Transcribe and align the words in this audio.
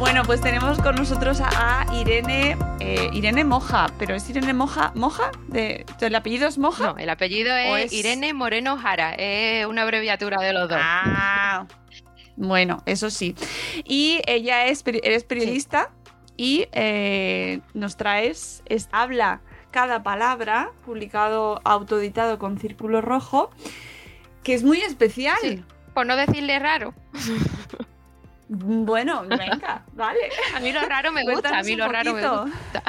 Bueno, 0.00 0.22
pues 0.24 0.40
tenemos 0.40 0.78
con 0.80 0.94
nosotros 0.94 1.42
a, 1.42 1.84
Irene, 1.92 2.56
eh, 2.80 3.10
Irene 3.12 3.44
Moja, 3.44 3.88
pero 3.98 4.14
es 4.14 4.28
Irene 4.30 4.54
Moja, 4.54 4.92
Moja, 4.94 5.30
de, 5.48 5.84
¿el 6.00 6.14
apellido 6.14 6.48
es 6.48 6.56
Moja? 6.56 6.92
No, 6.94 6.96
el 6.96 7.10
apellido 7.10 7.52
¿O 7.52 7.76
es, 7.76 7.84
es- 7.84 7.92
Irene 7.92 8.32
Moreno 8.32 8.78
Jara, 8.78 9.12
es 9.12 9.66
una 9.66 9.82
abreviatura 9.82 10.40
de 10.40 10.54
los 10.54 10.70
dos. 10.70 10.78
Ah, 10.80 11.66
bueno, 12.36 12.82
eso 12.86 13.10
sí. 13.10 13.34
Y 13.84 14.22
ella 14.26 14.68
es, 14.68 14.82
eres 14.86 15.24
periodista 15.24 15.90
y 16.34 16.66
eh, 16.72 17.60
nos 17.74 17.98
traes, 17.98 18.62
es, 18.64 18.88
habla 18.92 19.42
cada 19.70 20.02
palabra, 20.02 20.72
publicado, 20.86 21.60
autoeditado 21.64 22.38
con 22.38 22.58
círculo 22.58 23.02
rojo, 23.02 23.50
que 24.44 24.54
es 24.54 24.64
muy 24.64 24.80
especial. 24.80 25.36
Sí. 25.42 25.62
Por 25.92 26.06
no 26.06 26.16
decirle 26.16 26.58
raro. 26.58 26.94
Bueno, 28.52 29.22
venga, 29.28 29.84
vale. 29.92 30.18
A 30.56 30.58
mí 30.58 30.72
lo 30.72 30.80
raro 30.80 31.12
me 31.12 31.22
gusta, 31.22 31.56
a 31.56 31.62
mí 31.62 31.76
lo 31.76 31.86
raro 31.88 32.14
me 32.14 32.26
gusta. 32.26 32.82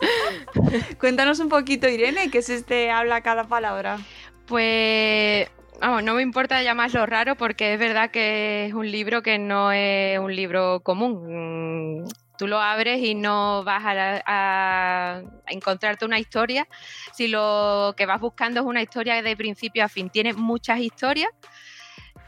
Cuéntanos 1.00 1.38
un 1.40 1.48
poquito, 1.48 1.88
Irene, 1.88 2.30
qué 2.30 2.38
es 2.38 2.50
este 2.50 2.90
habla 2.90 3.22
cada 3.22 3.44
palabra. 3.44 3.98
Pues, 4.46 5.48
vamos, 5.80 6.02
no 6.02 6.12
me 6.14 6.20
importa 6.22 6.62
llamarlo 6.62 7.06
raro 7.06 7.36
porque 7.36 7.72
es 7.72 7.78
verdad 7.80 8.10
que 8.10 8.66
es 8.66 8.74
un 8.74 8.90
libro 8.90 9.22
que 9.22 9.38
no 9.38 9.72
es 9.72 10.18
un 10.18 10.34
libro 10.36 10.80
común. 10.80 12.02
Mm, 12.04 12.08
Tú 12.36 12.46
lo 12.46 12.58
abres 12.58 13.02
y 13.02 13.14
no 13.14 13.64
vas 13.64 13.82
a- 13.84 14.22
a 14.26 15.22
encontrarte 15.48 16.04
una 16.06 16.18
historia. 16.18 16.66
Si 17.12 17.28
lo 17.28 17.94
que 17.98 18.06
vas 18.06 18.18
buscando 18.20 18.60
es 18.60 18.66
una 18.66 18.80
historia 18.82 19.20
de 19.22 19.36
principio 19.36 19.84
a 19.84 19.88
fin, 19.88 20.08
tiene 20.08 20.32
muchas 20.32 20.80
historias 20.80 21.28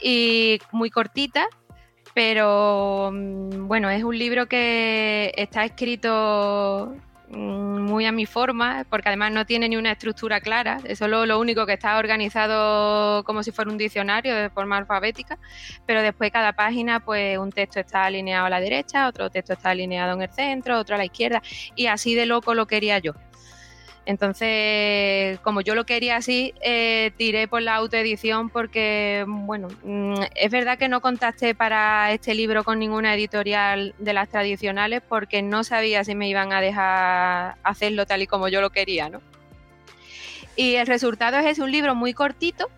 y 0.03 0.59
muy 0.71 0.91
cortitas, 0.91 1.47
pero 2.15 3.11
mm, 3.13 3.67
bueno, 3.67 3.91
es 3.91 4.05
un 4.05 4.19
libro 4.19 4.47
que 4.47 5.33
está 5.37 5.65
escrito 5.65 6.95
mm, 7.31 7.81
muy 7.81 8.07
a 8.07 8.13
mi 8.13 8.27
forma, 8.27 8.85
porque 8.89 9.09
además 9.09 9.33
no 9.33 9.47
tiene 9.47 9.69
ni 9.69 9.77
una 9.77 9.93
estructura 9.93 10.41
clara, 10.41 10.81
es 10.85 10.99
solo 10.99 11.27
lo 11.27 11.39
único 11.39 11.67
que 11.67 11.75
está 11.75 11.99
organizado 11.99 13.25
como 13.25 13.43
si 13.43 13.53
fuera 13.53 13.71
un 13.71 13.79
diccionario 13.79 14.35
de 14.35 14.51
forma 14.51 14.77
alfabética, 14.77 15.39
pero 15.87 16.03
después 16.03 16.31
cada 16.31 16.53
página, 16.53 17.01
pues 17.01 17.39
un 17.39 17.51
texto 17.51 17.81
está 17.81 18.05
alineado 18.05 18.47
a 18.47 18.51
la 18.51 18.61
derecha, 18.61 19.09
otro 19.09 19.31
texto 19.31 19.55
está 19.55 19.71
alineado 19.71 20.15
en 20.15 20.23
el 20.23 20.31
centro, 20.31 20.79
otro 20.79 20.95
a 20.97 20.99
la 20.99 21.05
izquierda, 21.07 21.43
y 21.75 21.87
así 21.87 22.15
de 22.15 22.27
loco 22.27 22.55
lo 22.55 22.67
quería 22.67 22.99
yo. 22.99 23.15
Entonces, 24.05 25.39
como 25.41 25.61
yo 25.61 25.77
lo 25.77 25.87
quería 25.87 26.17
así, 26.17 26.55
eh, 26.61 27.13
tiré 27.17 27.47
por 27.47 27.63
la 27.63 27.77
autoedición 27.77 28.49
porque, 28.51 29.25
bueno, 29.29 29.69
mm, 29.85 30.15
es 30.35 30.51
verdad 30.51 30.77
que 30.77 30.89
no 30.89 31.01
contacté 31.01 31.55
para 31.55 32.11
este 32.13 32.35
libro 32.35 32.65
con 32.65 32.81
ninguna 32.81 33.15
editorial 33.15 33.95
de 33.99 34.13
las 34.13 34.29
tradicionales 34.29 35.03
porque 35.09 35.43
no 35.43 35.63
sabía 35.63 36.03
si 36.03 36.17
me 36.17 36.29
iban 36.29 36.53
a 36.53 36.61
dejar 36.61 37.57
hacerlo 37.63 38.05
tal 38.05 38.23
y 38.23 38.27
como 38.27 38.49
yo 38.49 38.61
lo 38.61 38.71
quería, 38.71 39.09
¿no? 39.09 39.21
Y 40.57 40.75
el 40.75 40.87
resultado 40.87 41.39
es, 41.39 41.47
es 41.47 41.59
un 41.61 41.71
libro 41.71 41.95
muy 41.95 42.13
cortito, 42.13 42.71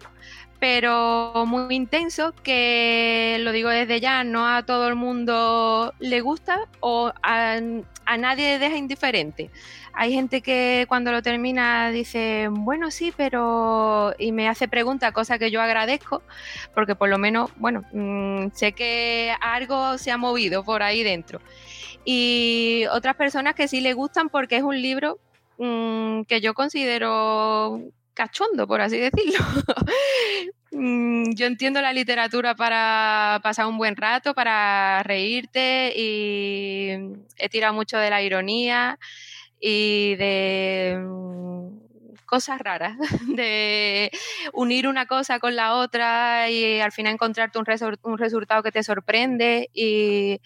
pero 0.64 1.44
muy 1.46 1.74
intenso, 1.74 2.32
que 2.42 3.36
lo 3.40 3.52
digo 3.52 3.68
desde 3.68 4.00
ya, 4.00 4.24
no 4.24 4.48
a 4.48 4.62
todo 4.64 4.88
el 4.88 4.94
mundo 4.94 5.92
le 5.98 6.22
gusta 6.22 6.58
o 6.80 7.12
a, 7.22 7.58
a 8.06 8.16
nadie 8.16 8.58
deja 8.58 8.74
indiferente. 8.74 9.50
Hay 9.92 10.14
gente 10.14 10.40
que 10.40 10.86
cuando 10.88 11.12
lo 11.12 11.20
termina 11.20 11.90
dice, 11.90 12.48
bueno, 12.50 12.90
sí, 12.90 13.12
pero... 13.14 14.14
y 14.18 14.32
me 14.32 14.48
hace 14.48 14.66
preguntas, 14.66 15.12
cosa 15.12 15.38
que 15.38 15.50
yo 15.50 15.60
agradezco, 15.60 16.22
porque 16.74 16.94
por 16.94 17.10
lo 17.10 17.18
menos, 17.18 17.50
bueno, 17.56 17.84
mm, 17.92 18.46
sé 18.54 18.72
que 18.72 19.34
algo 19.42 19.98
se 19.98 20.12
ha 20.12 20.16
movido 20.16 20.64
por 20.64 20.82
ahí 20.82 21.02
dentro. 21.02 21.42
Y 22.06 22.86
otras 22.90 23.16
personas 23.16 23.54
que 23.54 23.68
sí 23.68 23.82
le 23.82 23.92
gustan 23.92 24.30
porque 24.30 24.56
es 24.56 24.62
un 24.62 24.80
libro 24.80 25.18
mm, 25.58 26.22
que 26.22 26.40
yo 26.40 26.54
considero 26.54 27.82
cachondo, 28.14 28.66
por 28.66 28.80
así 28.80 28.98
decirlo. 28.98 29.38
Mm, 30.76 31.34
yo 31.36 31.46
entiendo 31.46 31.80
la 31.80 31.92
literatura 31.92 32.56
para 32.56 33.38
pasar 33.44 33.66
un 33.66 33.78
buen 33.78 33.94
rato, 33.94 34.34
para 34.34 35.04
reírte 35.04 35.92
y 35.96 36.88
he 37.36 37.48
tirado 37.48 37.72
mucho 37.74 37.96
de 37.96 38.10
la 38.10 38.22
ironía 38.22 38.98
y 39.60 40.16
de 40.16 40.98
mm, 41.00 41.68
cosas 42.26 42.58
raras, 42.60 42.96
de 43.28 44.10
unir 44.52 44.88
una 44.88 45.06
cosa 45.06 45.38
con 45.38 45.54
la 45.56 45.74
otra 45.76 46.50
y 46.50 46.80
al 46.80 46.92
final 46.92 47.14
encontrarte 47.14 47.58
un, 47.58 47.66
resor- 47.66 47.98
un 48.02 48.18
resultado 48.18 48.62
que 48.62 48.72
te 48.72 48.82
sorprende 48.82 49.70
y 49.72 50.40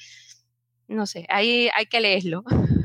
no 0.88 1.06
sé, 1.06 1.26
ahí 1.29 1.71
hay 1.75 1.87
que 1.87 2.00
leerlo. 2.00 2.44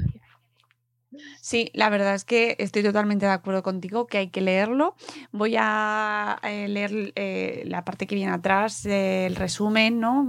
Sí, 1.42 1.72
la 1.74 1.90
verdad 1.90 2.16
es 2.16 2.26
que 2.26 2.56
estoy 2.60 2.84
totalmente 2.84 3.26
de 3.26 3.32
acuerdo 3.32 3.64
contigo 3.64 4.08
que 4.08 4.18
hay 4.18 4.30
que 4.30 4.42
leerlo. 4.42 4.96
Voy 5.32 5.56
a 5.58 6.40
eh, 6.44 6.68
leer 6.68 7.14
eh, 7.16 7.64
la 7.66 7.84
parte 7.86 8.08
que 8.08 8.16
viene 8.16 8.32
atrás, 8.32 8.86
eh, 8.86 9.26
el 9.26 9.36
resumen, 9.36 10.00
¿no? 10.00 10.28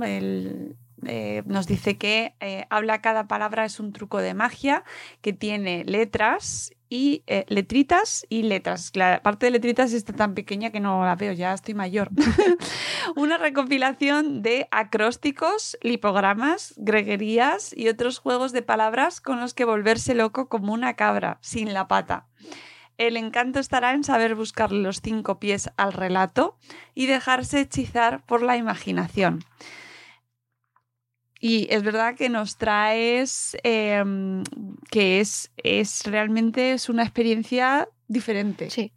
Nos 1.46 1.66
dice 1.66 1.98
que 1.98 2.34
habla 2.70 3.02
cada 3.02 3.28
palabra 3.28 3.64
es 3.66 3.78
un 3.78 3.92
truco 3.92 4.18
de 4.18 4.32
magia 4.32 4.84
que 5.20 5.32
tiene 5.34 5.84
letras 5.84 6.72
y 6.94 7.24
eh, 7.26 7.44
letritas 7.48 8.24
y 8.28 8.44
letras. 8.44 8.92
La 8.94 9.20
parte 9.20 9.46
de 9.46 9.50
letritas 9.50 9.92
está 9.92 10.12
tan 10.12 10.34
pequeña 10.34 10.70
que 10.70 10.78
no 10.78 11.04
la 11.04 11.16
veo, 11.16 11.32
ya 11.32 11.52
estoy 11.52 11.74
mayor. 11.74 12.08
Una 13.16 13.36
recopilación 13.36 14.42
de 14.42 14.68
acrósticos, 14.70 15.76
lipogramas, 15.82 16.72
greguerías 16.76 17.76
y 17.76 17.88
otros 17.88 18.20
juegos 18.20 18.52
de 18.52 18.62
palabras 18.62 19.20
con 19.20 19.40
los 19.40 19.54
que 19.54 19.64
volverse 19.64 20.14
loco 20.14 20.48
como 20.48 20.72
una 20.72 20.94
cabra, 20.94 21.38
sin 21.40 21.74
la 21.74 21.88
pata. 21.88 22.28
El 22.96 23.16
encanto 23.16 23.58
estará 23.58 23.92
en 23.92 24.04
saber 24.04 24.36
buscar 24.36 24.70
los 24.70 25.00
cinco 25.00 25.40
pies 25.40 25.72
al 25.76 25.92
relato 25.92 26.56
y 26.94 27.06
dejarse 27.06 27.58
hechizar 27.58 28.24
por 28.24 28.40
la 28.40 28.56
imaginación. 28.56 29.44
Y 31.46 31.66
es 31.68 31.82
verdad 31.82 32.16
que 32.16 32.30
nos 32.30 32.56
traes 32.56 33.54
em, 33.64 34.44
que 34.90 35.20
es, 35.20 35.52
es 35.58 36.06
realmente 36.06 36.72
es 36.72 36.88
una 36.88 37.02
experiencia 37.02 37.86
diferente. 38.08 38.70
Sí. 38.70 38.94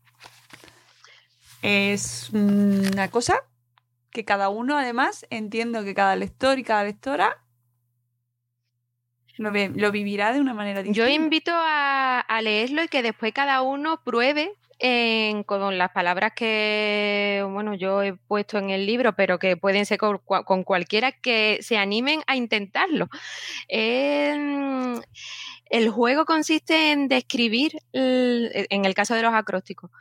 Es 1.62 2.30
una 2.32 3.10
cosa 3.10 3.44
que 4.12 4.24
cada 4.24 4.48
uno, 4.48 4.78
además, 4.78 5.26
entiendo 5.30 5.84
que 5.84 5.94
cada 5.94 6.16
lector 6.16 6.58
y 6.58 6.64
cada 6.64 6.86
lectora 6.86 7.44
lo, 9.36 9.52
lo 9.52 9.92
vivirá 9.92 10.32
de 10.32 10.40
una 10.40 10.54
manera 10.54 10.84
distinta. 10.84 11.06
Yo 11.06 11.14
invito 11.14 11.52
a, 11.54 12.22
a 12.22 12.42
leerlo 12.42 12.82
y 12.82 12.88
que 12.88 13.04
después 13.04 13.34
cada 13.34 13.62
uno 13.62 14.02
pruebe 14.06 14.54
en- 14.80 15.44
con 15.44 15.78
las 15.78 15.92
palabras 15.92 16.34
que 16.36 17.44
bueno 17.52 17.74
yo 17.76 18.04
he 18.04 18.14
puesto 18.16 18.58
en 18.58 18.70
el 18.70 18.86
libro, 18.86 19.14
pero 19.16 19.40
que 19.40 19.58
pueden 19.58 19.86
ser 19.86 19.98
con, 19.98 20.18
cua- 20.20 20.44
con 20.46 20.64
cualquiera 20.64 21.12
que 21.12 21.60
se 21.62 21.78
animen 21.78 22.22
a 22.28 22.36
intentarlo. 22.36 23.10
Em, 23.68 25.02
el 25.70 25.90
juego 25.90 26.26
consiste 26.26 26.92
en 26.92 27.08
describir, 27.08 27.80
el- 27.94 28.68
en 28.70 28.86
el 28.86 28.94
caso 28.94 29.16
de 29.16 29.22
los 29.22 29.34
acrósticos, 29.34 29.92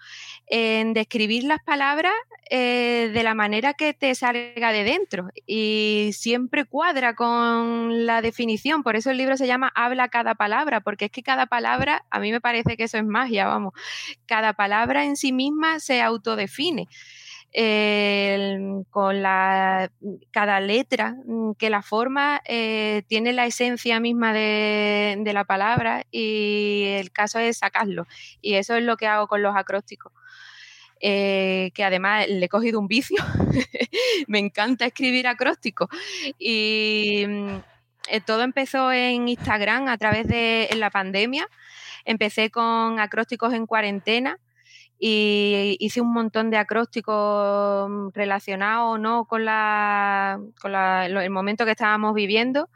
en 0.47 0.95
describir 0.95 1.45
las 1.45 1.63
palabras 1.65 2.13
eh, 2.51 3.11
de 3.13 3.23
la 3.25 3.35
manera 3.35 3.75
que 3.75 3.93
te 3.93 4.15
salga 4.15 4.71
de 4.71 4.85
dentro 4.85 5.31
y 5.47 6.11
siempre 6.13 6.65
cuadra 6.65 7.17
con 7.17 8.07
la 8.07 8.23
definición. 8.23 8.85
Por 8.85 8.95
eso 8.95 9.11
el 9.11 9.17
libro 9.17 9.37
se 9.37 9.49
llama 9.49 9.73
Habla 9.75 10.09
cada 10.09 10.37
palabra, 10.37 10.81
porque 10.81 11.07
es 11.07 11.11
que 11.11 11.25
cada 11.25 11.47
palabra, 11.47 12.05
a 12.11 12.21
mí 12.21 12.31
me 12.31 12.41
parece 12.41 12.77
que 12.77 12.85
eso 12.85 12.99
es 12.99 13.05
magia, 13.05 13.47
vamos, 13.47 13.73
cada 14.27 14.53
palabra 14.53 15.05
en 15.05 15.17
sí 15.17 15.33
misma 15.33 15.81
se 15.81 16.03
autodefine. 16.03 16.87
Con 18.91 19.23
la, 19.23 19.91
cada 20.31 20.61
letra 20.61 21.17
mm, 21.25 21.53
que 21.53 21.71
la 21.71 21.81
forma 21.81 22.43
eh, 22.45 23.03
tiene 23.07 23.33
la 23.33 23.47
esencia 23.47 23.99
misma 23.99 24.35
de, 24.35 25.17
de 25.21 25.33
la 25.33 25.45
palabra 25.45 26.05
y 26.11 26.85
el 26.99 27.11
caso 27.13 27.39
es 27.39 27.59
sacarlo. 27.59 28.07
Y 28.43 28.55
eso 28.55 28.77
es 28.77 28.85
lo 28.85 28.97
que 28.97 29.07
hago 29.07 29.27
con 29.27 29.43
los 29.43 29.57
acrósticos. 29.57 30.13
Eh, 31.01 31.73
que 31.75 31.85
además 31.85 32.27
le 32.27 32.47
he 32.47 32.49
cogido 32.49 32.81
un 32.81 32.89
vicio. 32.89 33.17
Me 34.29 34.39
encanta 34.39 34.87
escribir 34.87 35.27
acrósticos. 35.27 35.89
Y 36.39 37.25
mm, 37.27 37.57
eh, 38.09 38.21
todo 38.21 38.43
empezó 38.43 38.93
en 38.93 39.29
Instagram 39.29 39.89
a 39.89 39.99
través 39.99 40.27
de 40.27 40.69
la 40.77 40.91
pandemia. 40.91 41.49
Empecé 42.05 42.51
con 42.51 43.01
acrósticos 43.01 43.53
en 43.53 43.67
cuarentena 43.67 44.39
y 44.99 45.77
hice 45.81 46.01
un 46.01 46.13
montón 46.13 46.51
de 46.51 46.57
acrósticos 46.59 47.91
relacionados 48.15 48.99
¿no? 49.01 49.25
con, 49.27 49.45
la, 49.45 50.41
con 50.61 50.73
la- 50.73 51.07
el 51.07 51.31
momento 51.31 51.65
que 51.65 51.73
estábamos 51.73 52.15
viviendo. 52.15 52.69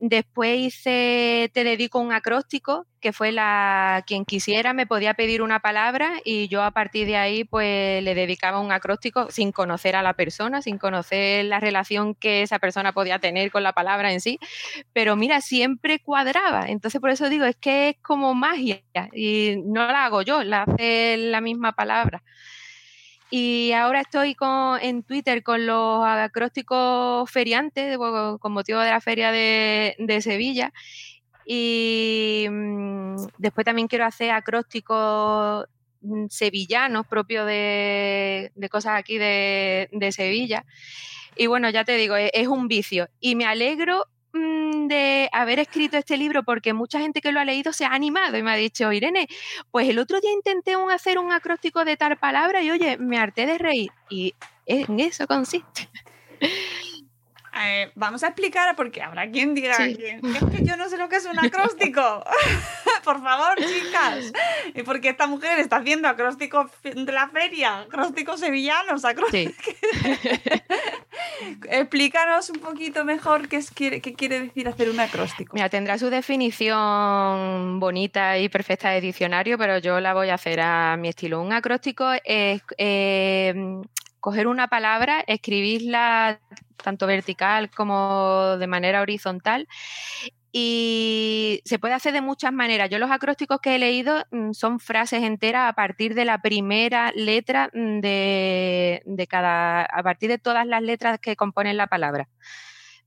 Después 0.00 0.58
hice 0.60 1.50
Te 1.52 1.64
dedico 1.64 1.98
un 1.98 2.12
acróstico, 2.12 2.86
que 3.00 3.12
fue 3.12 3.32
la 3.32 4.04
quien 4.06 4.24
quisiera 4.24 4.72
me 4.72 4.86
podía 4.86 5.14
pedir 5.14 5.42
una 5.42 5.58
palabra 5.58 6.12
y 6.24 6.46
yo 6.48 6.62
a 6.62 6.70
partir 6.70 7.06
de 7.06 7.16
ahí 7.16 7.42
pues 7.44 8.02
le 8.04 8.14
dedicaba 8.14 8.60
un 8.60 8.70
acróstico 8.70 9.28
sin 9.30 9.50
conocer 9.50 9.96
a 9.96 10.02
la 10.02 10.14
persona, 10.14 10.62
sin 10.62 10.78
conocer 10.78 11.44
la 11.46 11.58
relación 11.58 12.14
que 12.14 12.42
esa 12.42 12.60
persona 12.60 12.92
podía 12.92 13.18
tener 13.18 13.50
con 13.50 13.64
la 13.64 13.72
palabra 13.72 14.12
en 14.12 14.20
sí, 14.20 14.38
pero 14.92 15.16
mira, 15.16 15.40
siempre 15.40 15.98
cuadraba. 16.00 16.66
Entonces 16.68 17.00
por 17.00 17.10
eso 17.10 17.28
digo, 17.28 17.44
es 17.44 17.56
que 17.56 17.90
es 17.90 17.96
como 18.02 18.34
magia 18.34 18.82
y 19.12 19.56
no 19.64 19.86
la 19.86 20.04
hago 20.06 20.22
yo, 20.22 20.44
la 20.44 20.62
hace 20.62 21.16
la 21.18 21.40
misma 21.40 21.72
palabra. 21.72 22.22
Y 23.30 23.72
ahora 23.72 24.00
estoy 24.00 24.36
en 24.80 25.02
Twitter 25.02 25.42
con 25.42 25.66
los 25.66 26.04
acrósticos 26.04 27.30
feriantes 27.30 27.98
con 27.98 28.52
motivo 28.52 28.80
de 28.80 28.90
la 28.90 29.00
feria 29.00 29.30
de, 29.32 30.20
Sevilla. 30.22 30.72
Y 31.44 32.46
mm, 32.50 33.16
después 33.38 33.64
también 33.64 33.88
quiero 33.88 34.06
hacer 34.06 34.30
acrósticos 34.30 35.66
mm, 36.00 36.26
sevillanos 36.28 37.06
propios 37.06 37.46
de, 37.46 38.50
cosas 38.70 38.98
aquí 38.98 39.18
de, 39.18 40.10
Sevilla. 40.10 40.64
Y 41.36 41.46
bueno, 41.46 41.68
ya 41.70 41.84
te 41.84 41.96
digo, 41.96 42.16
e- 42.16 42.30
es, 42.32 42.48
un 42.48 42.66
vicio. 42.66 43.08
Y 43.20 43.34
me 43.36 43.44
alegro 43.44 44.06
de 44.88 45.28
haber 45.32 45.58
escrito 45.60 45.96
este 45.96 46.16
libro 46.16 46.42
porque 46.42 46.72
mucha 46.72 46.98
gente 46.98 47.20
que 47.20 47.30
lo 47.32 47.40
ha 47.40 47.44
leído 47.44 47.72
se 47.72 47.84
ha 47.84 47.88
animado 47.92 48.36
y 48.36 48.42
me 48.42 48.50
ha 48.52 48.56
dicho, 48.56 48.90
Irene, 48.92 49.28
pues 49.70 49.88
el 49.88 49.98
otro 49.98 50.20
día 50.20 50.32
intenté 50.32 50.76
un- 50.76 50.90
hacer 50.90 51.18
un 51.18 51.32
acróstico 51.32 51.84
de 51.84 51.96
tal 51.96 52.16
palabra 52.16 52.62
y 52.62 52.70
oye, 52.70 52.96
me 52.98 53.18
harté 53.18 53.46
de 53.46 53.58
reír. 53.58 53.90
Y 54.10 54.34
en 54.66 54.98
eso 55.00 55.26
consiste. 55.26 55.88
Eh, 57.60 57.90
vamos 57.94 58.22
a 58.22 58.28
explicar 58.28 58.74
porque 58.76 59.02
habrá 59.02 59.28
quien 59.30 59.54
diga 59.54 59.74
Sí. 59.74 59.96
que 59.96 60.20
es 60.22 60.44
que 60.58 60.64
yo 60.64 60.76
no 60.76 60.88
sé 60.88 60.96
lo 60.96 61.08
que 61.08 61.16
es 61.16 61.24
un 61.26 61.38
acróstico. 61.44 62.24
Por 63.04 63.22
favor, 63.22 63.56
chicas. 63.58 64.32
Y 64.74 64.82
porque 64.82 65.08
esta 65.10 65.26
mujer 65.26 65.58
está 65.58 65.76
haciendo 65.76 66.08
acrósticos 66.08 66.70
de 66.82 67.12
la 67.12 67.28
feria, 67.28 67.80
acrósticos 67.80 68.40
sevillanos, 68.40 69.04
acrósticos. 69.04 69.54
Sí. 69.64 70.14
Explícanos 71.70 72.50
un 72.50 72.58
poquito 72.60 73.04
mejor 73.04 73.48
qué, 73.48 73.56
es, 73.56 73.70
qué 73.70 74.00
quiere 74.00 74.40
decir 74.40 74.68
hacer 74.68 74.90
un 74.90 75.00
acróstico. 75.00 75.54
Mira, 75.54 75.68
tendrá 75.68 75.98
su 75.98 76.10
definición 76.10 77.80
bonita 77.80 78.38
y 78.38 78.48
perfecta 78.48 78.90
de 78.90 79.00
diccionario, 79.00 79.56
pero 79.58 79.78
yo 79.78 80.00
la 80.00 80.14
voy 80.14 80.28
a 80.30 80.34
hacer 80.34 80.60
a 80.60 80.96
mi 80.96 81.08
estilo. 81.08 81.40
Un 81.40 81.52
acróstico 81.52 82.10
es 82.24 82.62
eh, 82.76 83.54
coger 84.20 84.46
una 84.46 84.68
palabra, 84.68 85.22
escribirla 85.26 86.40
tanto 86.82 87.06
vertical 87.06 87.70
como 87.70 88.56
de 88.58 88.66
manera 88.66 89.00
horizontal. 89.00 89.68
Y 90.50 91.60
se 91.64 91.78
puede 91.78 91.94
hacer 91.94 92.14
de 92.14 92.22
muchas 92.22 92.52
maneras. 92.52 92.88
Yo 92.88 92.98
los 92.98 93.10
acrósticos 93.10 93.60
que 93.60 93.76
he 93.76 93.78
leído 93.78 94.24
mm, 94.30 94.52
son 94.52 94.80
frases 94.80 95.22
enteras 95.22 95.68
a 95.68 95.74
partir 95.74 96.14
de 96.14 96.24
la 96.24 96.40
primera 96.40 97.12
letra 97.14 97.70
mm, 97.74 98.00
de, 98.00 99.02
de 99.04 99.26
cada, 99.26 99.82
a 99.82 100.02
partir 100.02 100.30
de 100.30 100.38
todas 100.38 100.66
las 100.66 100.82
letras 100.82 101.18
que 101.20 101.36
componen 101.36 101.76
la 101.76 101.86
palabra. 101.86 102.28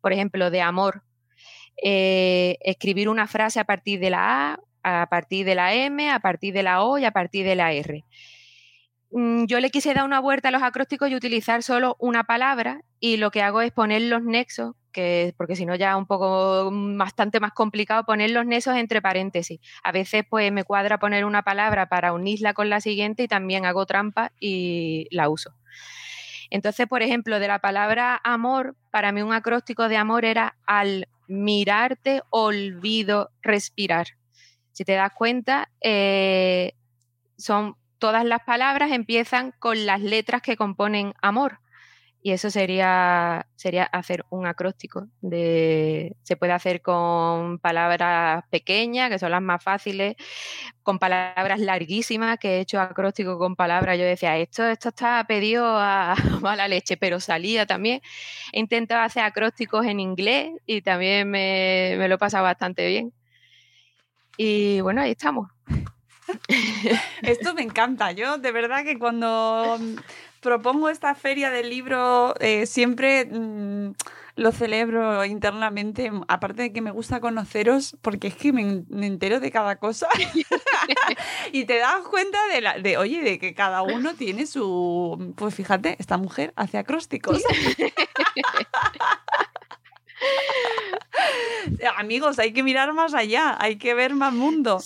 Por 0.02 0.14
ejemplo, 0.14 0.52
de 0.52 0.62
amor, 0.62 1.04
eh, 1.84 2.58
escribir 2.62 3.10
una 3.10 3.28
frase 3.28 3.60
a 3.60 3.64
partir 3.64 4.00
de 4.00 4.12
la 4.12 4.54
A, 4.84 5.02
a 5.04 5.08
partir 5.08 5.46
de 5.46 5.56
la 5.56 5.74
M, 5.74 6.12
a 6.12 6.20
partir 6.20 6.54
de 6.54 6.64
la 6.64 6.84
O 6.84 6.98
y 7.00 7.06
a 7.06 7.12
partir 7.12 7.46
de 7.46 7.56
la 7.56 7.74
R. 7.74 8.06
Mm, 9.12 9.46
Yo 9.46 9.60
le 9.60 9.70
quise 9.72 9.94
dar 9.94 10.06
una 10.06 10.20
vuelta 10.20 10.50
a 10.50 10.52
los 10.52 10.64
acrósticos 10.64 11.10
y 11.10 11.16
utilizar 11.16 11.64
solo 11.64 11.96
una 12.00 12.24
palabra 12.24 12.82
y 13.00 13.18
lo 13.18 13.32
que 13.32 13.42
hago 13.42 13.62
es 13.62 13.72
poner 13.72 14.04
los 14.04 14.24
nexos, 14.24 14.76
que 14.92 15.34
porque 15.38 15.56
si 15.56 15.66
no 15.66 15.76
ya 15.76 15.98
un 15.98 16.06
poco 16.06 16.70
mm, 16.72 16.98
bastante 16.98 17.40
más 17.40 17.52
complicado 17.54 18.04
poner 18.06 18.32
los 18.32 18.46
nexos 18.46 18.76
entre 18.78 19.02
paréntesis. 19.02 19.60
A 19.84 19.92
veces 19.92 20.24
pues 20.30 20.52
me 20.52 20.64
cuadra 20.64 20.98
poner 21.00 21.26
una 21.26 21.44
palabra 21.44 21.88
para 21.90 22.14
unirla 22.14 22.54
con 22.54 22.70
la 22.70 22.80
siguiente 22.82 23.24
y 23.24 23.28
también 23.28 23.66
hago 23.66 23.86
trampa 23.86 24.32
y 24.40 25.08
la 25.12 25.30
uso. 25.30 25.52
Entonces, 26.50 26.88
por 26.88 27.02
ejemplo, 27.02 27.40
de 27.40 27.48
la 27.48 27.60
palabra 27.60 28.20
amor, 28.24 28.76
para 28.92 29.12
mí 29.12 29.22
un 29.22 29.34
acróstico 29.34 29.88
de 29.88 29.98
amor 29.98 30.26
era 30.26 30.58
al 30.66 31.08
mirarte, 31.28 32.22
olvido, 32.30 33.30
respirar. 33.42 34.08
Si 34.74 34.84
te 34.84 34.94
das 34.94 35.12
cuenta, 35.14 35.70
eh, 35.82 36.74
son 37.38 37.76
todas 38.02 38.26
las 38.26 38.42
palabras 38.42 38.92
empiezan 38.92 39.54
con 39.60 39.86
las 39.86 40.02
letras 40.02 40.42
que 40.42 40.58
componen 40.58 41.14
amor. 41.22 41.60
Y 42.24 42.32
eso 42.32 42.50
sería, 42.50 43.48
sería 43.56 43.84
hacer 43.84 44.26
un 44.32 44.48
acróstico. 44.48 45.08
De, 45.22 46.16
se 46.24 46.36
puede 46.36 46.52
hacer 46.52 46.82
con 46.82 47.60
palabras 47.60 48.44
pequeñas, 48.50 49.10
que 49.10 49.20
son 49.20 49.32
las 49.32 49.42
más 49.42 49.64
fáciles, 49.64 50.16
con 50.84 50.98
palabras 50.98 51.60
larguísimas, 51.60 52.40
que 52.40 52.58
he 52.58 52.60
hecho 52.62 52.82
acróstico 52.82 53.38
con 53.38 53.56
palabras. 53.56 54.00
Yo 54.00 54.06
decía, 54.06 54.36
esto, 54.38 54.68
esto 54.68 54.90
está 54.90 55.24
pedido 55.28 55.66
a 55.68 56.16
mala 56.42 56.68
leche, 56.68 56.98
pero 56.98 57.20
salía 57.20 57.68
también. 57.68 58.02
He 58.52 58.60
intentado 58.60 59.02
hacer 59.02 59.24
acrósticos 59.24 59.86
en 59.86 60.00
inglés 60.00 60.52
y 60.66 60.82
también 60.82 61.30
me, 61.30 61.96
me 62.00 62.08
lo 62.08 62.16
he 62.16 62.20
pasado 62.20 62.44
bastante 62.46 62.88
bien. 62.88 63.14
Y 64.38 64.82
bueno, 64.82 65.02
ahí 65.02 65.12
estamos. 65.12 65.50
Esto 67.22 67.54
me 67.54 67.62
encanta. 67.62 68.12
Yo, 68.12 68.38
de 68.38 68.52
verdad, 68.52 68.84
que 68.84 68.98
cuando 69.00 69.78
mm, 69.80 69.96
propongo 70.42 70.90
esta 70.90 71.16
feria 71.16 71.50
del 71.50 71.70
libro, 71.70 72.36
eh, 72.40 72.66
siempre 72.66 73.26
mm, 73.26 73.94
lo 74.36 74.52
celebro 74.52 75.24
internamente. 75.26 76.12
Aparte 76.28 76.64
de 76.64 76.74
que 76.74 76.82
me 76.82 76.92
gusta 76.92 77.20
conoceros, 77.20 77.98
porque 78.02 78.28
es 78.28 78.36
que 78.36 78.54
me, 78.54 78.84
me 78.90 79.08
entero 79.08 79.40
de 79.40 79.52
cada 79.52 79.78
cosa. 79.78 80.08
y 81.52 81.66
te 81.66 81.78
das 81.78 82.02
cuenta 82.10 82.38
de, 82.54 82.62
la, 82.62 82.78
de, 82.80 82.98
oye, 82.98 83.22
de 83.22 83.40
que 83.40 83.54
cada 83.54 83.82
uno 83.82 84.14
tiene 84.16 84.46
su. 84.46 85.34
Pues 85.36 85.56
fíjate, 85.56 85.96
esta 86.00 86.18
mujer 86.18 86.54
hace 86.56 86.78
acrósticos. 86.78 87.42
Amigos, 91.98 92.40
hay 92.40 92.54
que 92.54 92.64
mirar 92.64 92.94
más 92.94 93.14
allá, 93.14 93.58
hay 93.60 93.78
que 93.78 93.94
ver 93.94 94.14
más 94.14 94.34
mundo. 94.34 94.80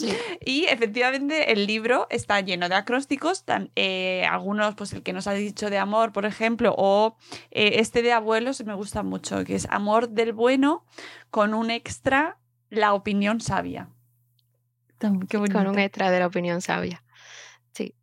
Y 0.45 0.65
efectivamente 0.65 1.51
el 1.51 1.67
libro 1.67 2.07
está 2.09 2.41
lleno 2.41 2.69
de 2.69 2.75
acrósticos, 2.75 3.43
eh, 3.75 4.25
algunos, 4.29 4.75
pues 4.75 4.93
el 4.93 5.03
que 5.03 5.13
nos 5.13 5.27
ha 5.27 5.33
dicho 5.33 5.69
de 5.69 5.77
amor, 5.77 6.11
por 6.11 6.25
ejemplo, 6.25 6.73
o 6.77 7.17
eh, 7.51 7.79
este 7.79 8.01
de 8.01 8.13
abuelos 8.13 8.63
me 8.65 8.73
gusta 8.73 9.03
mucho, 9.03 9.43
que 9.43 9.55
es 9.55 9.67
amor 9.69 10.09
del 10.09 10.33
bueno 10.33 10.85
con 11.29 11.53
un 11.53 11.71
extra, 11.71 12.37
la 12.69 12.93
opinión 12.93 13.41
sabia. 13.41 13.89
con 14.99 15.67
un 15.67 15.79
extra 15.79 16.11
de 16.11 16.19
la 16.19 16.27
opinión 16.27 16.61
sabia. 16.61 17.03
Sí. 17.73 17.93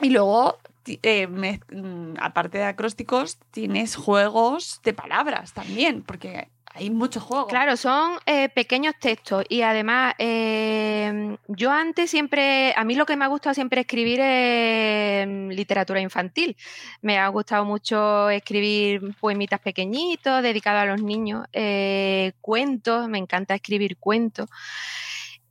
Y 0.00 0.10
luego 0.10 0.58
eh, 0.86 1.26
mm, 1.26 2.14
aparte 2.20 2.58
de 2.58 2.64
acrósticos, 2.64 3.38
tienes 3.50 3.96
juegos 3.96 4.80
de 4.84 4.92
palabras 4.92 5.52
también, 5.52 6.02
porque 6.02 6.48
hay 6.72 6.88
muchos 6.88 7.22
juegos. 7.22 7.48
Claro, 7.48 7.76
son 7.76 8.12
eh, 8.26 8.48
pequeños 8.48 8.94
textos 9.00 9.44
y 9.48 9.62
además 9.62 10.14
em, 10.18 11.36
yo 11.48 11.72
antes 11.72 12.10
siempre, 12.10 12.72
a 12.76 12.84
mí 12.84 12.94
lo 12.94 13.06
que 13.06 13.16
me 13.16 13.24
ha 13.24 13.28
gustado 13.28 13.54
siempre 13.54 13.80
escribir 13.80 14.20
es 14.20 15.24
em, 15.24 15.48
literatura 15.48 16.00
infantil. 16.00 16.56
Me 17.02 17.18
ha 17.18 17.26
gustado 17.28 17.64
mucho 17.64 18.30
escribir 18.30 19.16
poemitas 19.20 19.58
pequeñitos 19.60 20.42
dedicados 20.42 20.82
a 20.82 20.86
los 20.86 21.02
niños, 21.02 21.44
eh, 21.52 22.32
cuentos, 22.40 23.08
me 23.08 23.18
encanta 23.18 23.56
escribir 23.56 23.96
cuentos. 23.96 24.48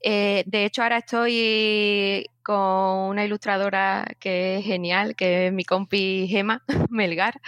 De 0.04 0.66
hecho, 0.66 0.84
ahora 0.84 1.00
estoy 1.00 2.26
con 2.50 3.10
una 3.10 3.26
ilustradora 3.26 4.08
que 4.20 4.58
es 4.58 4.66
genial, 4.66 5.16
que 5.16 5.46
es 5.46 5.54
mi 5.54 5.64
compi 5.64 6.28
Gema 6.28 6.64
Melgar. 6.90 7.40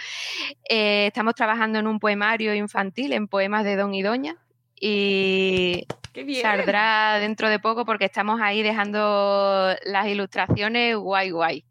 Eh, 0.68 1.06
estamos 1.08 1.34
trabajando 1.34 1.80
en 1.80 1.88
un 1.88 1.98
poemario 1.98 2.54
infantil, 2.54 3.12
en 3.12 3.26
poemas 3.26 3.64
de 3.64 3.74
Don 3.74 3.94
y 3.94 4.02
Doña. 4.02 4.36
Y 4.80 5.88
saldrá 6.40 7.18
dentro 7.18 7.48
de 7.48 7.58
poco 7.58 7.84
porque 7.84 8.04
estamos 8.04 8.40
ahí 8.40 8.62
dejando 8.62 9.74
las 9.84 10.06
ilustraciones 10.06 10.96
guay 10.96 11.30
guay. 11.30 11.64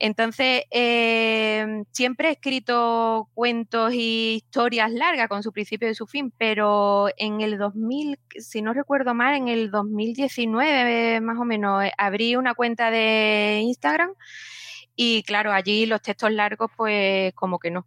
Entonces, 0.00 0.64
em, 0.70 1.84
siempre 1.92 2.28
he 2.28 2.32
escrito 2.32 3.28
cuentos 3.34 3.92
y 3.94 4.36
historias 4.36 4.90
largas 4.90 5.28
con 5.28 5.42
su 5.42 5.52
principio 5.52 5.90
y 5.90 5.94
su 5.94 6.06
fin, 6.06 6.32
pero 6.38 7.08
en 7.18 7.42
el 7.42 7.58
2000, 7.58 8.18
si 8.38 8.62
no 8.62 8.72
recuerdo 8.72 9.14
mal, 9.14 9.34
en 9.36 9.48
el 9.48 9.70
2019 9.70 11.20
más 11.20 11.38
o 11.38 11.44
menos, 11.44 11.84
eh, 11.84 11.92
abrí 11.98 12.34
una 12.34 12.54
cuenta 12.54 12.90
de 12.90 13.60
Instagram 13.62 14.14
y 14.96 15.22
claro, 15.24 15.52
allí 15.52 15.86
los 15.86 16.02
textos 16.02 16.32
largos 16.32 16.70
pues 16.76 17.34
como 17.34 17.58
que 17.58 17.70
no. 17.70 17.86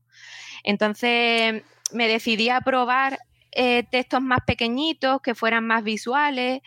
Entonces 0.64 1.64
me 1.94 2.08
decidí 2.08 2.50
a 2.50 2.62
probar 2.62 3.20
eh, 3.52 3.84
textos 3.92 4.22
más 4.22 4.40
pequeñitos, 4.46 5.22
que 5.22 5.36
fueran 5.36 5.66
más 5.66 5.84
visuales. 5.84 6.62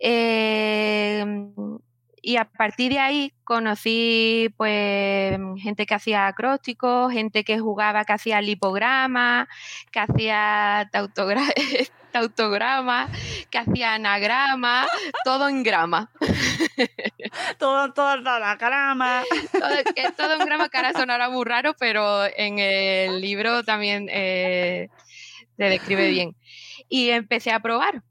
Eh, 0.00 1.24
y 2.26 2.38
a 2.38 2.44
partir 2.44 2.90
de 2.90 2.98
ahí 2.98 3.32
conocí 3.44 4.52
pues 4.56 5.38
gente 5.62 5.86
que 5.86 5.94
hacía 5.94 6.26
acrósticos, 6.26 7.12
gente 7.12 7.44
que 7.44 7.60
jugaba, 7.60 8.04
que 8.04 8.14
hacía 8.14 8.40
lipogramas, 8.40 9.46
que 9.92 10.00
hacía 10.00 10.90
tautograma, 12.12 13.08
que 13.48 13.58
hacía 13.58 13.94
anagrama, 13.94 14.88
todo 15.22 15.48
en 15.48 15.62
grama. 15.62 16.10
todo, 17.60 17.92
todo 17.92 18.08
anagrama. 18.08 19.22
todo, 19.52 20.12
todo 20.16 20.40
en 20.40 20.46
grama, 20.46 20.68
que 20.68 20.78
ahora 20.78 20.94
sonará 20.94 21.30
muy 21.30 21.44
raro, 21.44 21.76
pero 21.78 22.24
en 22.24 22.58
el 22.58 23.20
libro 23.20 23.62
también 23.62 24.08
eh, 24.10 24.88
se 25.56 25.64
describe 25.64 26.10
bien. 26.10 26.34
Y 26.88 27.10
empecé 27.10 27.52
a 27.52 27.60
probar 27.60 28.02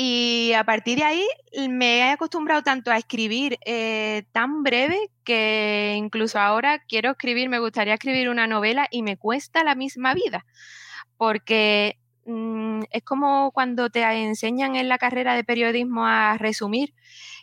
y 0.00 0.52
a 0.52 0.62
partir 0.62 0.98
de 0.98 1.04
ahí 1.04 1.26
me 1.68 1.98
he 1.98 2.10
acostumbrado 2.10 2.62
tanto 2.62 2.92
a 2.92 2.98
escribir 2.98 3.58
eh, 3.66 4.22
tan 4.30 4.62
breve 4.62 5.10
que 5.24 5.96
incluso 5.98 6.38
ahora 6.38 6.78
quiero 6.86 7.10
escribir, 7.10 7.48
me 7.48 7.58
gustaría 7.58 7.94
escribir 7.94 8.28
una 8.28 8.46
novela 8.46 8.86
y 8.92 9.02
me 9.02 9.16
cuesta 9.16 9.64
la 9.64 9.74
misma 9.74 10.14
vida, 10.14 10.46
porque 11.16 11.98
mm, 12.26 12.82
es 12.92 13.02
como 13.02 13.50
cuando 13.50 13.90
te 13.90 14.04
enseñan 14.04 14.76
en 14.76 14.88
la 14.88 14.98
carrera 14.98 15.34
de 15.34 15.42
periodismo 15.42 16.06
a 16.06 16.38
resumir 16.38 16.94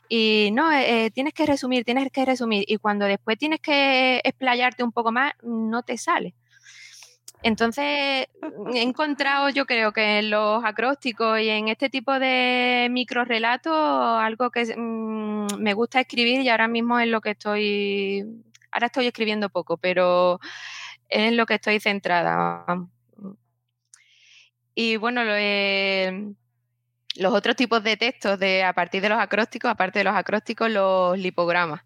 y 0.07 0.49
no, 0.53 0.71
eh, 0.71 1.07
eh, 1.07 1.11
tienes 1.11 1.33
que 1.33 1.45
resumir, 1.45 1.83
tienes 1.83 2.09
que 2.09 2.23
resumir 2.23 2.63
y 2.69 2.77
cuando 2.77 3.03
después 3.03 3.37
tienes 3.37 3.59
que 3.59 4.21
explayarte 4.23 4.81
un 4.81 4.93
poco 4.93 5.11
más, 5.11 5.33
no 5.43 5.83
te 5.83 5.97
sale. 5.97 6.35
Entonces, 7.45 8.27
he 8.73 8.81
encontrado, 8.81 9.49
yo 9.49 9.67
creo 9.67 9.93
que 9.93 10.17
en 10.17 10.31
los 10.31 10.65
acrósticos 10.65 11.39
y 11.39 11.49
en 11.49 11.67
este 11.67 11.91
tipo 11.91 12.17
de 12.17 12.87
microrelatos, 12.89 13.71
algo 13.71 14.49
que 14.49 14.75
mm, 14.75 15.59
me 15.59 15.75
gusta 15.75 15.99
escribir 15.99 16.41
y 16.41 16.49
ahora 16.49 16.67
mismo 16.67 16.99
es 16.99 17.07
lo 17.07 17.21
que 17.21 17.29
estoy, 17.31 18.25
ahora 18.71 18.87
estoy 18.87 19.05
escribiendo 19.05 19.49
poco, 19.49 19.77
pero 19.77 20.39
es 21.07 21.19
en 21.19 21.37
lo 21.37 21.45
que 21.45 21.53
estoy 21.53 21.79
centrada. 21.79 22.65
Y 24.73 24.97
bueno, 24.97 25.23
los 25.23 27.31
otros 27.31 27.55
tipos 27.55 27.83
de 27.83 27.95
textos 27.95 28.39
de, 28.39 28.63
a 28.63 28.73
partir 28.73 29.03
de 29.03 29.09
los 29.09 29.19
acrósticos, 29.19 29.69
aparte 29.69 29.99
de 29.99 30.05
los 30.05 30.15
acrósticos, 30.15 30.71
los 30.71 31.15
lipogramas. 31.19 31.83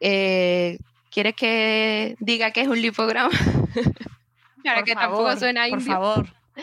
Eh, 0.00 0.78
¿Quieres 1.10 1.34
que 1.34 2.16
diga 2.18 2.50
qué 2.50 2.62
es 2.62 2.68
un 2.68 2.80
lipograma? 2.80 3.28
Claro, 4.62 4.84
que 4.84 4.94
tampoco 4.94 5.36
suena 5.36 5.66
Por 5.68 5.80
favor. 5.82 6.26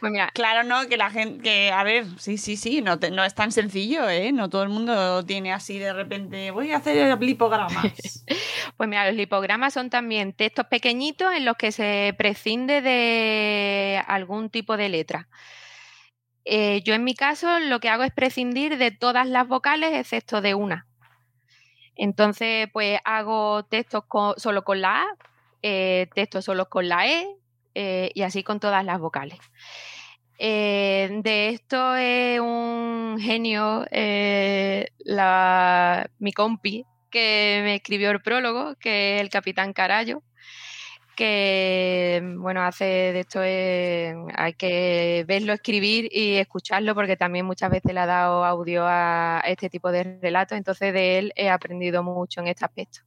Pues 0.00 0.12
mira, 0.12 0.30
claro, 0.32 0.62
no, 0.62 0.88
que 0.88 0.96
la 0.96 1.10
gente, 1.10 1.42
que 1.42 1.72
a 1.72 1.82
ver, 1.82 2.06
sí, 2.18 2.38
sí, 2.38 2.56
sí, 2.56 2.82
no, 2.82 2.96
no 2.96 3.24
es 3.24 3.34
tan 3.34 3.50
sencillo, 3.50 4.08
¿eh? 4.08 4.30
No 4.30 4.48
todo 4.48 4.62
el 4.62 4.68
mundo 4.68 5.24
tiene 5.24 5.52
así 5.52 5.78
de 5.78 5.92
repente, 5.92 6.52
voy 6.52 6.70
a 6.70 6.76
hacer 6.76 7.20
lipogramas. 7.20 8.24
pues 8.76 8.88
mira, 8.88 9.06
los 9.06 9.16
lipogramas 9.16 9.74
son 9.74 9.90
también 9.90 10.32
textos 10.32 10.66
pequeñitos 10.66 11.34
en 11.34 11.44
los 11.44 11.56
que 11.56 11.72
se 11.72 12.14
prescinde 12.16 12.80
de 12.80 14.00
algún 14.06 14.50
tipo 14.50 14.76
de 14.76 14.88
letra. 14.88 15.28
Eh, 16.44 16.80
yo 16.82 16.94
en 16.94 17.02
mi 17.02 17.14
caso 17.14 17.58
lo 17.58 17.80
que 17.80 17.88
hago 17.88 18.04
es 18.04 18.12
prescindir 18.12 18.78
de 18.78 18.92
todas 18.92 19.26
las 19.26 19.48
vocales 19.48 19.94
excepto 19.94 20.40
de 20.40 20.54
una. 20.54 20.86
Entonces, 21.96 22.68
pues 22.72 23.00
hago 23.04 23.64
textos 23.64 24.04
solo 24.36 24.62
con 24.62 24.80
la 24.80 25.02
A, 25.02 25.06
eh, 25.62 26.08
textos 26.14 26.44
solo 26.44 26.68
con 26.68 26.88
la 26.88 27.06
E 27.06 27.26
eh, 27.74 28.10
y 28.14 28.22
así 28.22 28.42
con 28.42 28.60
todas 28.60 28.84
las 28.84 28.98
vocales. 29.00 29.38
Eh, 30.38 31.20
de 31.22 31.48
esto 31.48 31.96
es 31.96 32.40
un 32.40 33.18
genio, 33.20 33.84
la, 35.04 36.10
mi 36.18 36.32
compi, 36.32 36.84
que 37.10 37.60
me 37.64 37.74
escribió 37.76 38.10
el 38.10 38.22
prólogo, 38.22 38.76
que 38.76 39.16
es 39.16 39.22
el 39.22 39.30
capitán 39.30 39.72
Carallo, 39.72 40.22
que 41.16 42.22
bueno, 42.36 42.62
hace 42.62 42.84
de 42.84 43.20
esto 43.20 43.40
hay 43.40 44.54
que 44.54 45.24
verlo 45.26 45.52
escribir 45.52 46.08
y 46.12 46.36
escucharlo 46.36 46.94
porque 46.94 47.16
también 47.16 47.46
muchas 47.46 47.70
veces 47.70 47.92
le 47.92 48.00
ha 48.00 48.06
dado 48.06 48.44
audio 48.44 48.84
a 48.86 49.42
este 49.46 49.68
tipo 49.68 49.90
de 49.90 50.18
relatos, 50.22 50.56
entonces 50.56 50.92
de 50.92 51.18
él 51.18 51.32
he 51.34 51.50
aprendido 51.50 52.04
mucho 52.04 52.40
en 52.40 52.48
este 52.48 52.64
aspecto. 52.64 53.00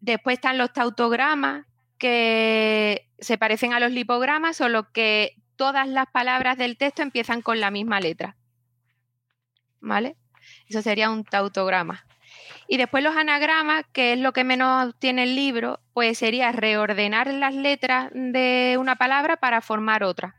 Después 0.00 0.34
están 0.34 0.58
los 0.58 0.72
tautogramas, 0.72 1.66
que 1.98 3.08
se 3.18 3.36
parecen 3.36 3.72
a 3.72 3.80
los 3.80 3.92
lipogramas, 3.92 4.56
solo 4.56 4.90
que 4.92 5.34
todas 5.56 5.88
las 5.88 6.06
palabras 6.06 6.56
del 6.56 6.78
texto 6.78 7.02
empiezan 7.02 7.42
con 7.42 7.60
la 7.60 7.70
misma 7.70 8.00
letra. 8.00 8.36
¿Vale? 9.80 10.16
Eso 10.68 10.80
sería 10.80 11.10
un 11.10 11.24
tautograma. 11.24 12.04
Y 12.68 12.76
después 12.76 13.02
los 13.02 13.16
anagramas, 13.16 13.84
que 13.92 14.12
es 14.12 14.18
lo 14.18 14.32
que 14.32 14.44
menos 14.44 14.94
tiene 14.98 15.24
el 15.24 15.34
libro, 15.34 15.80
pues 15.92 16.18
sería 16.18 16.52
reordenar 16.52 17.32
las 17.32 17.54
letras 17.54 18.10
de 18.12 18.76
una 18.78 18.96
palabra 18.96 19.36
para 19.36 19.60
formar 19.60 20.04
otra. 20.04 20.36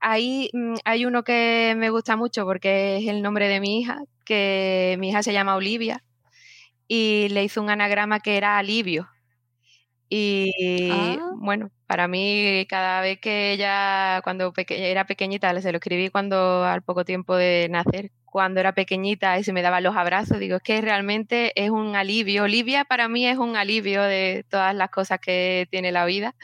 Ahí 0.00 0.50
mm, 0.52 0.76
hay 0.84 1.04
uno 1.04 1.22
que 1.22 1.74
me 1.76 1.90
gusta 1.90 2.16
mucho 2.16 2.44
porque 2.44 2.96
es 2.96 3.08
el 3.08 3.22
nombre 3.22 3.48
de 3.48 3.60
mi 3.60 3.80
hija, 3.80 4.00
que 4.24 4.96
mi 4.98 5.10
hija 5.10 5.22
se 5.22 5.32
llama 5.32 5.56
Olivia 5.56 6.02
y 6.88 7.28
le 7.30 7.44
hizo 7.44 7.62
un 7.62 7.70
anagrama 7.70 8.20
que 8.20 8.36
era 8.36 8.58
alivio. 8.58 9.08
Y 10.08 10.90
ah. 10.92 11.30
bueno, 11.36 11.70
para 11.86 12.06
mí 12.06 12.66
cada 12.68 13.00
vez 13.00 13.18
que 13.18 13.52
ella, 13.52 14.20
cuando 14.22 14.52
era 14.68 15.06
pequeñita, 15.06 15.58
se 15.62 15.72
lo 15.72 15.78
escribí 15.78 16.10
cuando 16.10 16.64
al 16.64 16.82
poco 16.82 17.04
tiempo 17.04 17.34
de 17.34 17.68
nacer, 17.70 18.10
cuando 18.26 18.60
era 18.60 18.74
pequeñita 18.74 19.38
y 19.38 19.44
se 19.44 19.52
me 19.52 19.62
daban 19.62 19.82
los 19.82 19.96
abrazos, 19.96 20.38
digo, 20.38 20.56
es 20.56 20.62
que 20.62 20.80
realmente 20.80 21.52
es 21.54 21.70
un 21.70 21.96
alivio. 21.96 22.44
Olivia 22.44 22.84
para 22.84 23.08
mí 23.08 23.26
es 23.26 23.38
un 23.38 23.56
alivio 23.56 24.02
de 24.02 24.44
todas 24.50 24.74
las 24.74 24.90
cosas 24.90 25.18
que 25.20 25.66
tiene 25.70 25.92
la 25.92 26.04
vida, 26.04 26.34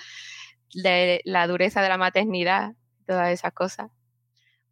de 0.75 1.21
la 1.25 1.47
dureza 1.47 1.83
de 1.83 1.89
la 1.89 1.99
maternidad, 1.99 2.73
todas 3.07 3.31
esas 3.31 3.53
cosas. 3.53 3.91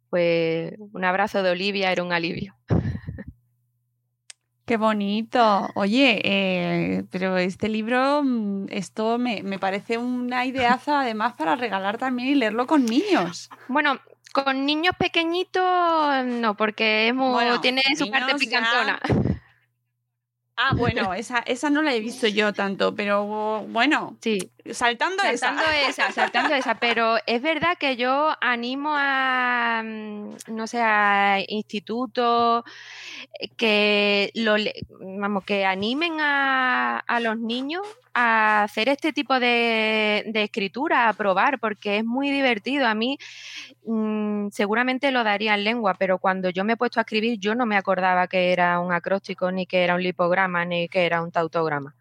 Pues 0.09 0.73
un 0.79 1.05
abrazo 1.05 1.43
de 1.43 1.51
Olivia 1.51 1.91
era 1.91 2.03
un 2.03 2.13
alivio. 2.13 2.55
Qué 4.67 4.75
bonito. 4.75 5.69
Oye, 5.75 6.19
eh, 6.25 7.03
pero 7.09 7.37
este 7.37 7.69
libro, 7.69 8.21
mm, 8.21 8.65
esto 8.69 9.17
me, 9.17 9.41
me 9.41 9.59
parece 9.59 9.97
una 9.97 10.45
ideaza 10.45 10.99
además 10.99 11.35
para 11.37 11.55
regalar 11.55 11.97
también 11.97 12.27
y 12.27 12.35
leerlo 12.35 12.67
con 12.67 12.83
niños. 12.85 13.49
Bueno, 13.69 13.97
con 14.33 14.65
niños 14.65 14.93
pequeñitos 14.99 16.25
no, 16.25 16.57
porque 16.57 17.07
es 17.07 17.15
muy, 17.15 17.31
Bueno, 17.31 17.61
tiene 17.61 17.81
su 17.97 18.11
parte 18.11 18.33
ya- 18.33 18.37
picantona. 18.37 18.99
Ah, 20.59 20.73
bueno, 20.75 21.13
esa, 21.13 21.37
esa 21.45 21.69
no 21.69 21.83
la 21.83 21.93
he 21.93 21.99
visto 21.99 22.27
yo 22.27 22.51
tanto, 22.51 22.95
pero 22.95 23.23
bueno, 23.67 24.17
Sí, 24.21 24.39
saltando, 24.71 25.21
saltando 25.21 25.61
esa. 25.61 26.07
esa, 26.07 26.11
saltando 26.11 26.55
esa, 26.55 26.75
pero 26.79 27.17
es 27.27 27.43
verdad 27.43 27.77
que 27.77 27.95
yo 27.95 28.31
animo 28.41 28.89
a, 28.95 29.83
mm, 29.85 30.29
no 30.47 30.65
sé, 30.65 30.81
a 30.81 31.43
institutos 31.47 32.63
eh, 33.39 33.49
que 33.55 34.31
lo, 34.33 34.55
vamos, 34.99 35.43
que 35.43 35.63
animen 35.63 36.19
a, 36.21 36.99
a 36.99 37.19
los 37.19 37.37
niños 37.37 37.85
a 38.15 38.63
hacer 38.63 38.89
este 38.89 39.13
tipo 39.13 39.39
de, 39.39 40.23
de 40.25 40.43
escritura, 40.43 41.07
a 41.07 41.13
probar, 41.13 41.59
porque 41.59 41.97
es 41.97 42.03
muy 42.03 42.31
divertido. 42.31 42.87
A 42.87 42.95
mí 42.95 43.19
mm, 43.87 44.49
seguramente 44.51 45.11
lo 45.11 45.23
daría 45.23 45.55
en 45.55 45.63
lengua, 45.63 45.95
pero 45.97 46.19
cuando 46.19 46.49
yo 46.51 46.63
me 46.63 46.73
he 46.73 46.77
puesto 46.77 46.99
a 46.99 47.03
escribir, 47.03 47.39
yo 47.39 47.55
no 47.55 47.65
me 47.65 47.77
acordaba 47.77 48.27
que 48.27 48.51
era 48.53 48.79
un 48.79 48.91
acróstico, 48.93 49.51
ni 49.51 49.65
que 49.65 49.83
era 49.83 49.95
un 49.95 50.03
lipograma, 50.03 50.65
ni 50.65 50.87
que 50.89 51.05
era 51.05 51.21
un 51.23 51.31
tautograma. 51.31 51.95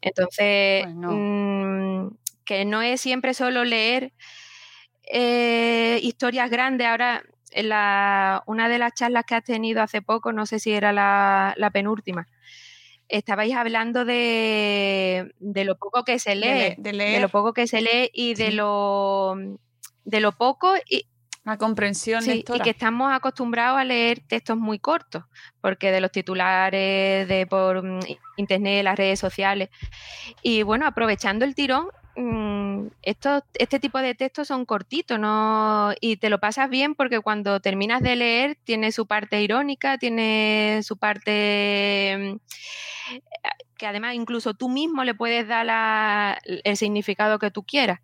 Entonces, 0.00 0.82
Pues 0.84 0.94
no. 0.96 1.12
mm, 1.12 2.16
que 2.44 2.64
no 2.64 2.82
es 2.82 3.00
siempre 3.00 3.34
solo 3.34 3.64
leer 3.64 4.12
eh, 5.04 5.98
historias 6.02 6.50
grandes. 6.50 6.86
Ahora, 6.86 7.22
en 7.52 7.68
la, 7.68 8.42
una 8.46 8.68
de 8.68 8.78
las 8.78 8.94
charlas 8.94 9.24
que 9.26 9.34
has 9.34 9.44
tenido 9.44 9.82
hace 9.82 10.02
poco, 10.02 10.32
no 10.32 10.46
sé 10.46 10.58
si 10.58 10.72
era 10.72 10.92
la, 10.92 11.54
la 11.56 11.70
penúltima, 11.70 12.26
estabais 13.08 13.54
hablando 13.54 14.04
de, 14.04 15.32
de 15.38 15.64
lo 15.64 15.76
poco 15.76 16.02
que 16.04 16.18
se 16.18 16.30
De 16.30 16.36
lee, 16.36 16.46
le- 16.54 16.74
de, 16.78 16.92
de 16.92 17.20
lo 17.20 17.28
poco 17.28 17.52
que 17.52 17.66
se 17.66 17.80
lee 17.82 18.10
y 18.14 18.34
de 18.34 18.52
lo 18.52 19.36
de 20.04 20.20
lo 20.20 20.32
poco 20.32 20.74
y, 20.88 21.06
La 21.44 21.56
comprensión 21.56 22.22
Sí, 22.22 22.44
y 22.48 22.60
que 22.60 22.70
estamos 22.70 23.12
acostumbrados 23.12 23.76
a 23.78 23.84
leer 23.84 24.20
textos 24.20 24.56
muy 24.56 24.78
cortos, 24.78 25.24
porque 25.60 25.90
de 25.90 26.00
los 26.00 26.12
titulares, 26.12 27.26
de 27.26 27.46
por 27.48 27.82
mm, 27.82 28.00
internet, 28.36 28.84
las 28.84 28.96
redes 28.96 29.18
sociales. 29.18 29.68
Y 30.42 30.62
bueno, 30.62 30.86
aprovechando 30.86 31.44
el 31.44 31.56
tirón, 31.56 31.88
mm, 32.14 32.86
estos, 33.02 33.42
este 33.54 33.80
tipo 33.80 33.98
de 33.98 34.14
textos 34.14 34.46
son 34.46 34.64
cortitos, 34.64 35.18
¿no? 35.18 35.92
Y 36.00 36.16
te 36.18 36.30
lo 36.30 36.38
pasas 36.38 36.70
bien 36.70 36.94
porque 36.94 37.18
cuando 37.18 37.58
terminas 37.58 38.02
de 38.02 38.14
leer 38.14 38.58
tiene 38.62 38.92
su 38.92 39.06
parte 39.08 39.42
irónica, 39.42 39.98
tiene 39.98 40.80
su 40.84 40.96
parte 40.96 42.36
mm, 42.36 43.16
que 43.76 43.86
además 43.88 44.14
incluso 44.14 44.54
tú 44.54 44.68
mismo 44.68 45.02
le 45.02 45.14
puedes 45.14 45.48
dar 45.48 45.66
la- 45.66 46.38
el 46.44 46.76
significado 46.76 47.40
que 47.40 47.50
tú 47.50 47.64
quieras 47.64 47.98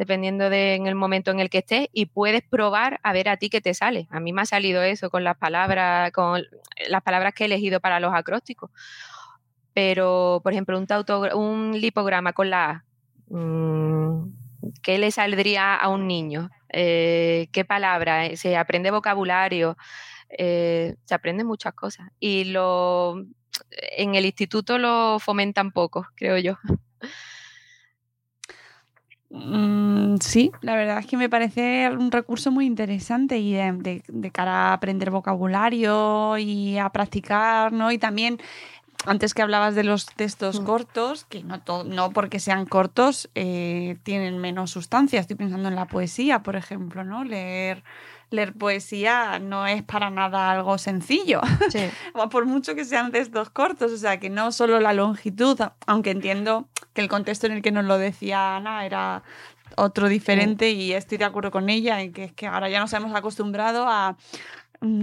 dependiendo 0.00 0.48
de 0.48 0.76
en 0.76 0.86
el 0.86 0.94
momento 0.94 1.30
en 1.30 1.40
el 1.40 1.50
que 1.50 1.58
estés 1.58 1.88
y 1.92 2.06
puedes 2.06 2.40
probar 2.40 3.00
a 3.02 3.12
ver 3.12 3.28
a 3.28 3.36
ti 3.36 3.50
qué 3.50 3.60
te 3.60 3.74
sale. 3.74 4.08
A 4.08 4.18
mí 4.18 4.32
me 4.32 4.40
ha 4.40 4.46
salido 4.46 4.82
eso 4.82 5.10
con 5.10 5.24
las 5.24 5.36
palabras, 5.36 6.10
con 6.12 6.42
las 6.88 7.02
palabras 7.02 7.34
que 7.34 7.44
he 7.44 7.46
elegido 7.46 7.80
para 7.80 8.00
los 8.00 8.14
acrósticos. 8.14 8.70
Pero, 9.74 10.40
por 10.42 10.54
ejemplo, 10.54 10.78
un, 10.78 10.86
un 11.34 11.78
lipograma 11.78 12.32
con 12.32 12.48
la 12.48 12.70
A, 12.70 12.84
mm, 13.28 14.32
¿qué 14.82 14.96
le 14.96 15.10
saldría 15.10 15.76
a 15.76 15.88
un 15.90 16.06
niño? 16.06 16.48
Eh, 16.72 17.48
¿Qué 17.52 17.66
palabra? 17.66 18.24
Eh, 18.24 18.38
Se 18.38 18.56
aprende 18.56 18.90
vocabulario, 18.90 19.76
eh, 20.30 20.96
se 21.04 21.14
aprenden 21.14 21.46
muchas 21.46 21.74
cosas. 21.74 22.08
Y 22.18 22.44
lo 22.44 23.16
en 23.98 24.14
el 24.14 24.24
instituto 24.24 24.78
lo 24.78 25.18
fomentan 25.18 25.72
poco, 25.72 26.06
creo 26.16 26.38
yo. 26.38 26.56
Mm, 29.30 30.16
sí, 30.20 30.50
la 30.60 30.74
verdad 30.74 30.98
es 30.98 31.06
que 31.06 31.16
me 31.16 31.28
parece 31.28 31.88
un 31.90 32.10
recurso 32.10 32.50
muy 32.50 32.66
interesante 32.66 33.38
y 33.38 33.52
de, 33.52 33.72
de- 33.72 34.02
de 34.08 34.30
cara 34.32 34.70
a 34.70 34.72
aprender 34.72 35.10
vocabulario 35.10 36.36
y 36.38 36.78
a 36.78 36.88
practicar, 36.90 37.72
¿no? 37.72 37.92
Y 37.92 37.98
también, 37.98 38.40
antes 39.06 39.32
que 39.32 39.42
hablabas 39.42 39.74
de 39.76 39.84
los 39.84 40.06
textos 40.06 40.60
Mm. 40.60 40.64
cortos, 40.64 41.24
que 41.24 41.44
no, 41.44 41.60
no 41.84 42.10
porque 42.10 42.40
sean 42.40 42.66
cortos 42.66 43.30
eh, 43.36 43.96
tienen 44.02 44.38
menos 44.38 44.72
sustancia. 44.72 45.20
Estoy 45.20 45.36
pensando 45.36 45.68
en 45.68 45.76
la 45.76 45.86
poesía, 45.86 46.42
por 46.42 46.56
ejemplo, 46.56 47.04
¿no? 47.04 47.22
Leer, 47.24 47.84
leer 48.30 48.52
poesía 48.52 49.38
no 49.38 49.66
es 49.66 49.82
para 49.84 50.10
nada 50.10 50.50
algo 50.50 50.76
sencillo. 50.76 51.40
Sí. 51.70 51.78
por 52.30 52.46
mucho 52.46 52.74
que 52.74 52.84
sean 52.84 53.10
textos 53.12 53.48
cortos, 53.50 53.92
o 53.92 53.96
sea, 53.96 54.18
que 54.20 54.28
no 54.28 54.52
solo 54.52 54.80
la 54.80 54.92
longitud, 54.92 55.58
aunque 55.86 56.10
entiendo 56.10 56.68
que 56.92 57.00
el 57.00 57.08
contexto 57.08 57.46
en 57.46 57.52
el 57.52 57.62
que 57.62 57.72
nos 57.72 57.84
lo 57.84 57.98
decía 57.98 58.56
Ana 58.56 58.84
era 58.84 59.22
otro 59.76 60.08
diferente 60.08 60.70
y 60.70 60.92
estoy 60.92 61.18
de 61.18 61.24
acuerdo 61.24 61.50
con 61.50 61.70
ella 61.70 62.00
en 62.00 62.12
que 62.12 62.24
es 62.24 62.32
que 62.32 62.46
ahora 62.46 62.68
ya 62.68 62.80
nos 62.80 62.92
hemos 62.92 63.14
acostumbrado 63.14 63.86
a, 63.88 64.12
mm, 64.12 64.16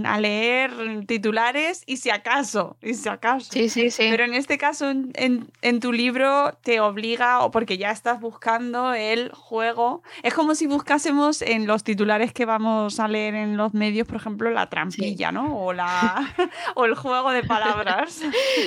a 0.04 0.18
leer 0.20 0.72
titulares 1.06 1.82
y 1.86 1.98
si 1.98 2.10
acaso, 2.10 2.76
y 2.82 2.94
si 2.94 3.08
acaso. 3.08 3.52
Sí, 3.52 3.68
sí, 3.68 3.90
sí. 3.90 4.06
Pero 4.10 4.24
en 4.24 4.34
este 4.34 4.58
caso, 4.58 4.90
en, 4.90 5.12
en- 5.14 5.48
en 5.62 5.78
tu 5.78 5.92
libro 5.92 6.52
te 6.64 6.80
obliga, 6.80 7.40
o 7.44 7.50
porque 7.52 7.78
ya 7.78 7.90
estás 7.92 8.20
buscando 8.20 8.92
el 8.94 9.30
juego. 9.32 10.02
Es 10.24 10.34
como 10.34 10.54
si 10.56 10.66
buscásemos 10.66 11.42
en 11.42 11.66
los 11.68 11.84
titulares 11.84 12.32
que 12.32 12.44
vamos 12.44 12.98
a 12.98 13.06
leer 13.06 13.34
en 13.36 13.56
los 13.56 13.72
medios, 13.72 14.06
por 14.08 14.16
ejemplo, 14.16 14.50
la 14.50 14.68
trampilla, 14.68 15.30
¿no? 15.30 15.56
O, 15.56 15.72
la, 15.72 16.34
o 16.74 16.84
el 16.84 16.94
juego 16.96 17.30
de 17.30 17.44
palabras. 17.44 18.20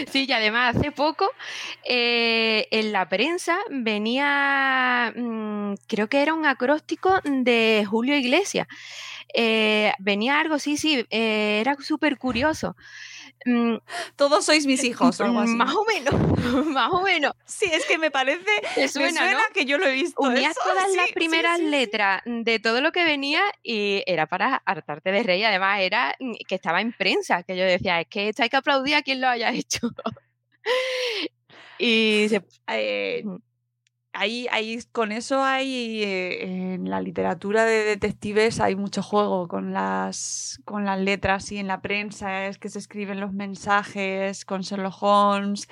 Sí, 0.09 0.25
y 0.27 0.31
además 0.31 0.77
hace 0.77 0.91
poco 0.91 1.29
eh, 1.83 2.67
en 2.71 2.91
la 2.93 3.09
prensa 3.09 3.57
venía, 3.69 5.13
mm, 5.15 5.73
creo 5.87 6.07
que 6.07 6.21
era 6.21 6.33
un 6.33 6.45
acróstico 6.45 7.11
de 7.23 7.85
Julio 7.89 8.15
Iglesias. 8.15 8.67
Eh, 9.33 9.93
venía 9.99 10.39
algo, 10.39 10.59
sí, 10.59 10.77
sí, 10.77 11.05
eh, 11.09 11.59
era 11.61 11.75
súper 11.79 12.17
curioso. 12.17 12.75
Mm, 13.45 13.77
Todos 14.15 14.45
sois 14.45 14.67
mis 14.67 14.83
hijos, 14.83 15.19
o 15.19 15.23
algo 15.23 15.39
así. 15.41 15.55
Más 15.55 15.73
o 15.73 15.83
menos, 15.85 16.13
más 16.67 16.91
o 16.91 17.01
menos. 17.01 17.33
Sí, 17.45 17.65
es 17.71 17.85
que 17.85 17.97
me 17.97 18.11
parece. 18.11 18.45
Me 18.77 18.87
suena, 18.87 19.21
suena 19.21 19.31
¿no? 19.33 19.53
que 19.53 19.65
yo 19.65 19.77
lo 19.77 19.87
he 19.87 19.93
visto. 19.93 20.21
Unías 20.21 20.51
eso, 20.51 20.61
todas 20.69 20.85
sí, 20.91 20.97
las 20.97 21.11
primeras 21.11 21.57
sí, 21.57 21.63
sí. 21.63 21.69
letras 21.69 22.21
de 22.25 22.59
todo 22.59 22.81
lo 22.81 22.91
que 22.91 23.03
venía 23.03 23.41
y 23.63 24.03
era 24.05 24.27
para 24.27 24.61
hartarte 24.65 25.11
de 25.11 25.23
reír. 25.23 25.45
Además, 25.45 25.79
era 25.81 26.15
mm, 26.19 26.33
que 26.47 26.55
estaba 26.55 26.81
en 26.81 26.93
prensa, 26.93 27.43
que 27.43 27.57
yo 27.57 27.63
decía, 27.63 27.99
es 28.01 28.07
que 28.07 28.29
esto 28.29 28.43
hay 28.43 28.49
que 28.49 28.57
aplaudir 28.57 28.95
a 28.95 29.01
quien 29.01 29.21
lo 29.21 29.27
haya 29.27 29.51
hecho. 29.51 29.89
y 31.79 32.27
se, 32.29 32.43
Eh. 32.67 33.23
Ahí, 34.13 34.47
ahí, 34.51 34.79
con 34.91 35.11
eso 35.11 35.43
hay, 35.43 36.03
eh, 36.03 36.73
en 36.73 36.89
la 36.89 37.01
literatura 37.01 37.65
de 37.65 37.83
detectives 37.83 38.59
hay 38.59 38.75
mucho 38.75 39.03
juego 39.03 39.47
con 39.47 39.73
las, 39.73 40.59
con 40.65 40.85
las 40.85 40.99
letras 40.99 41.51
y 41.51 41.57
en 41.57 41.67
la 41.67 41.81
prensa 41.81 42.47
es 42.47 42.57
que 42.57 42.69
se 42.69 42.79
escriben 42.79 43.19
los 43.19 43.33
mensajes 43.33 44.45
con 44.45 44.61
Sherlock 44.61 45.01
Holmes. 45.01 45.67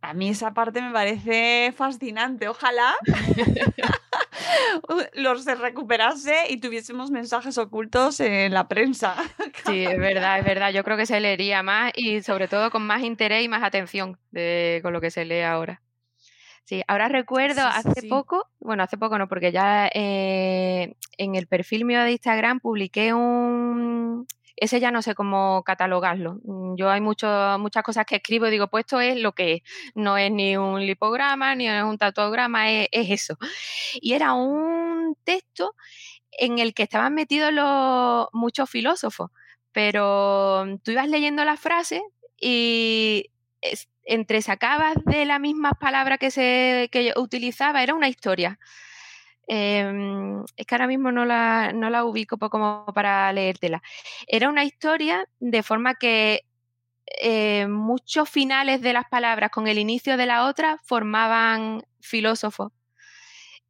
A 0.00 0.12
mí 0.12 0.28
esa 0.28 0.52
parte 0.52 0.82
me 0.82 0.92
parece 0.92 1.72
fascinante. 1.74 2.48
Ojalá 2.48 2.94
los 5.14 5.44
se 5.44 5.54
recuperase 5.54 6.34
y 6.50 6.58
tuviésemos 6.58 7.10
mensajes 7.10 7.56
ocultos 7.56 8.20
en 8.20 8.52
la 8.52 8.68
prensa. 8.68 9.16
Sí, 9.66 9.82
es 9.82 9.98
verdad, 9.98 10.40
es 10.40 10.44
verdad. 10.44 10.72
Yo 10.72 10.84
creo 10.84 10.98
que 10.98 11.06
se 11.06 11.18
leería 11.20 11.62
más 11.62 11.90
y 11.96 12.22
sobre 12.22 12.48
todo 12.48 12.70
con 12.70 12.86
más 12.86 13.02
interés 13.02 13.42
y 13.42 13.48
más 13.48 13.62
atención 13.62 14.18
de, 14.30 14.80
con 14.82 14.92
lo 14.92 15.00
que 15.00 15.10
se 15.10 15.24
lee 15.24 15.40
ahora. 15.40 15.80
Sí, 16.64 16.82
ahora 16.88 17.08
recuerdo 17.08 17.62
Sí, 17.62 17.68
sí, 17.82 17.88
hace 17.88 18.00
sí. 18.02 18.08
poco, 18.08 18.48
bueno, 18.60 18.82
hace 18.82 18.96
poco 18.96 19.18
no, 19.18 19.28
porque 19.28 19.52
ya 19.52 19.90
eh, 19.92 20.94
en 21.18 21.34
el 21.34 21.46
perfil 21.46 21.84
mío 21.84 22.02
de 22.02 22.12
Instagram 22.12 22.60
publiqué 22.60 23.12
un... 23.12 24.26
Ese 24.56 24.78
ya 24.78 24.90
no 24.92 25.02
sé 25.02 25.14
cómo 25.14 25.62
catalogarlo. 25.64 26.38
Mm, 26.44 26.76
Yo 26.76 26.88
hay 26.90 27.00
mucho, 27.00 27.28
muchas 27.58 27.82
cosas 27.82 28.06
que 28.06 28.16
escribo 28.16 28.46
y 28.46 28.50
digo, 28.50 28.68
pues 28.68 28.84
esto 28.84 29.00
es 29.00 29.16
lo 29.20 29.32
que 29.32 29.54
es. 29.54 29.62
No 29.94 30.16
es 30.16 30.30
ni 30.30 30.56
un 30.56 30.86
lipograma, 30.86 31.54
ni 31.54 31.68
es 31.68 31.82
un 31.82 31.98
tatuograma, 31.98 32.70
es, 32.70 32.88
es 32.92 33.10
eso. 33.10 33.36
Y 34.00 34.12
era 34.12 34.32
un 34.32 35.16
texto 35.24 35.74
en 36.30 36.58
el 36.60 36.72
que 36.72 36.84
estaban 36.84 37.14
metidos 37.14 37.52
los, 37.52 38.28
muchos 38.32 38.70
filósofos 38.70 39.30
pero 39.74 40.64
tú 40.84 40.92
ibas 40.92 41.08
leyendo 41.08 41.44
las 41.44 41.58
frases 41.58 42.00
y 42.40 43.30
entre 44.04 44.42
sacabas 44.42 44.94
de 45.04 45.24
las 45.24 45.40
mismas 45.40 45.72
palabras 45.80 46.18
que 46.18 46.30
se 46.30 46.88
que 46.92 47.04
yo 47.06 47.12
utilizaba, 47.16 47.82
era 47.82 47.94
una 47.94 48.08
historia. 48.08 48.58
Em, 49.46 50.42
es 50.56 50.66
que 50.66 50.74
ahora 50.74 50.86
mismo 50.86 51.12
no 51.12 51.24
la, 51.26 51.72
no 51.74 51.90
la 51.90 52.04
ubico 52.04 52.38
como 52.38 52.86
para 52.94 53.32
leértela. 53.32 53.82
Era 54.26 54.48
una 54.48 54.64
historia 54.64 55.28
de 55.40 55.62
forma 55.62 55.94
que 55.94 56.44
eh, 57.22 57.66
muchos 57.68 58.28
finales 58.30 58.80
de 58.82 58.92
las 58.94 59.06
palabras 59.08 59.50
con 59.50 59.68
el 59.68 59.78
inicio 59.78 60.16
de 60.16 60.26
la 60.26 60.46
otra 60.46 60.78
formaban 60.84 61.82
filósofos. 62.00 62.72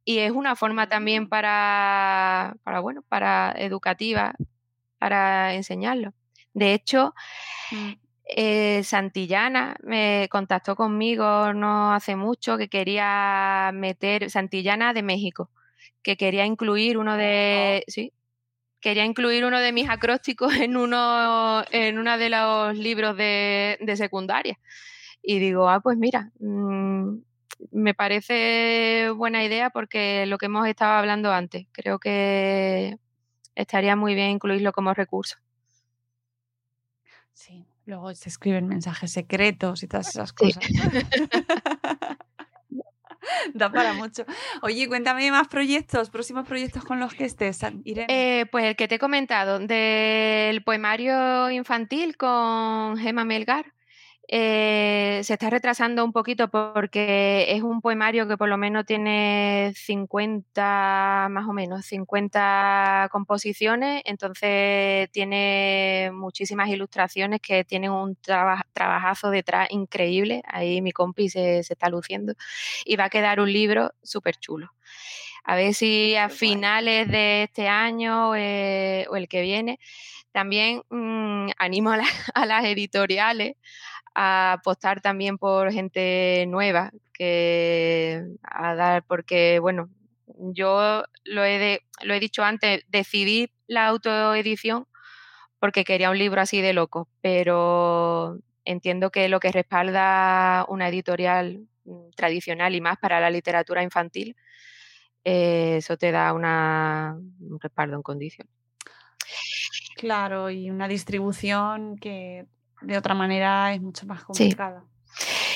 Y 0.03 0.19
es 0.19 0.31
una 0.31 0.55
forma 0.55 0.87
también 0.87 1.27
para, 1.29 2.55
para, 2.63 2.79
bueno, 2.79 3.01
para 3.09 3.53
educativa, 3.57 4.35
para 4.99 5.53
enseñarlo. 5.55 6.13
De 6.53 6.73
hecho, 6.73 7.13
Mm. 7.71 7.93
Eh, 8.27 8.81
Santillana 8.83 9.75
me 9.83 10.27
contactó 10.31 10.75
conmigo 10.75 11.53
no 11.53 11.93
hace 11.93 12.15
mucho 12.15 12.57
que 12.57 12.69
quería 12.69 13.71
meter, 13.73 14.31
Santillana 14.31 14.93
de 14.93 15.03
México, 15.03 15.51
que 16.01 16.17
quería 16.17 16.45
incluir 16.45 16.97
uno 16.97 17.17
de, 17.17 17.83
sí, 17.87 18.13
quería 18.81 19.05
incluir 19.05 19.45
uno 19.45 19.59
de 19.59 19.71
mis 19.71 19.89
acrósticos 19.89 20.55
en 20.55 20.77
uno, 20.77 21.63
en 21.71 21.99
uno 21.99 22.17
de 22.17 22.29
los 22.29 22.77
libros 22.77 23.17
de, 23.17 23.77
de 23.81 23.97
secundaria. 23.97 24.59
Y 25.21 25.39
digo, 25.39 25.69
ah, 25.69 25.79
pues 25.81 25.97
mira, 25.97 26.31
mm, 26.39 27.17
me 27.71 27.93
parece 27.93 29.09
buena 29.15 29.43
idea 29.43 29.69
porque 29.69 30.25
lo 30.27 30.37
que 30.37 30.47
hemos 30.47 30.67
estado 30.67 30.93
hablando 30.93 31.31
antes, 31.31 31.67
creo 31.71 31.99
que 31.99 32.97
estaría 33.55 33.95
muy 33.95 34.15
bien 34.15 34.31
incluirlo 34.31 34.71
como 34.73 34.93
recurso. 34.93 35.37
Sí, 37.33 37.65
luego 37.85 38.13
se 38.15 38.29
escriben 38.29 38.67
mensajes 38.67 39.11
secretos 39.11 39.83
y 39.83 39.87
todas 39.87 40.09
esas 40.09 40.33
cosas. 40.33 40.63
da 43.53 43.71
para 43.71 43.93
mucho. 43.93 44.25
Oye, 44.61 44.87
cuéntame 44.87 45.29
más 45.31 45.47
proyectos, 45.47 46.09
próximos 46.09 46.47
proyectos 46.47 46.83
con 46.83 46.99
los 46.99 47.13
que 47.13 47.25
estés, 47.25 47.59
Irene. 47.83 48.07
Eh, 48.09 48.45
pues 48.47 48.65
el 48.65 48.75
que 48.75 48.87
te 48.87 48.95
he 48.95 48.99
comentado, 48.99 49.59
del 49.59 50.63
poemario 50.63 51.49
infantil 51.51 52.17
con 52.17 52.97
Gemma 52.97 53.25
Melgar. 53.25 53.73
Eh, 54.27 55.21
se 55.23 55.33
está 55.33 55.51
retrasando 55.51 56.03
un 56.03 56.11
poquito 56.11 56.49
porque 56.49 57.45
es 57.49 57.61
un 57.61 57.79
poemario 57.79 58.27
que 58.27 58.37
por 58.37 58.49
lo 58.49 58.57
menos 58.57 58.85
tiene 58.85 59.71
50, 59.75 61.27
más 61.29 61.47
o 61.47 61.53
menos, 61.53 61.85
50 61.85 63.09
composiciones, 63.11 64.01
entonces 64.05 65.11
tiene 65.11 66.09
muchísimas 66.11 66.69
ilustraciones 66.69 67.39
que 67.39 67.63
tienen 67.65 67.91
un 67.91 68.17
trabajazo 68.73 69.29
detrás 69.29 69.67
increíble, 69.69 70.41
ahí 70.47 70.81
mi 70.81 70.91
compi 70.91 71.29
se, 71.29 71.59
está 71.59 71.89
luciendo, 71.89 72.33
y 72.83 72.95
va 72.95 73.05
a 73.05 73.09
quedar 73.09 73.39
un 73.39 73.53
libro 73.53 73.93
súper 74.01 74.37
chulo. 74.37 74.71
A 75.43 75.55
ver 75.55 75.75
si 75.75 76.15
a 76.15 76.29
finales 76.29 77.07
de 77.09 77.43
este 77.43 77.67
año 77.67 78.35
eh, 78.35 79.05
o 79.09 79.15
el 79.15 79.27
que 79.27 79.41
viene, 79.41 79.79
también 80.31 80.81
mm, 80.89 81.51
animo 81.57 81.91
a 81.91 81.97
las 82.47 82.65
editoriales 82.65 83.55
a 84.15 84.53
apostar 84.53 85.01
también 85.01 85.37
por 85.37 85.71
gente 85.71 86.45
nueva, 86.47 86.91
que 87.13 88.23
a 88.41 88.73
dar, 88.75 89.03
porque 89.03 89.59
bueno, 89.59 89.89
yo 90.27 91.03
lo 91.25 91.43
he, 91.43 91.81
lo 92.01 92.13
he 92.13 92.19
dicho 92.19 92.43
antes, 92.43 92.83
decidí 92.87 93.51
la 93.67 93.87
autoedición 93.87 94.87
porque 95.59 95.83
quería 95.83 96.11
un 96.11 96.17
libro 96.17 96.41
así 96.41 96.61
de 96.61 96.73
loco, 96.73 97.09
pero 97.21 98.39
entiendo 98.63 99.11
que 99.11 99.29
lo 99.29 99.39
que 99.39 99.51
respalda 99.51 100.65
una 100.69 100.87
editorial 100.89 101.67
mm, 101.85 102.09
tradicional 102.15 102.75
y 102.75 102.81
más 102.81 102.97
para 102.97 103.19
la 103.19 103.29
literatura 103.29 103.83
infantil, 103.83 104.35
eh, 105.23 105.77
eso 105.77 105.97
te 105.97 106.11
da 106.11 106.33
una, 106.33 107.17
un 107.39 107.59
respaldo 107.59 107.95
en 107.95 108.03
condiciones. 108.03 108.53
Claro, 109.95 110.49
y 110.49 110.69
una 110.69 110.87
distribución 110.87 111.97
que 111.97 112.45
de 112.81 112.97
otra 112.97 113.13
manera 113.13 113.73
es 113.73 113.81
mucho 113.81 114.05
más 114.05 114.23
complicado. 114.23 114.87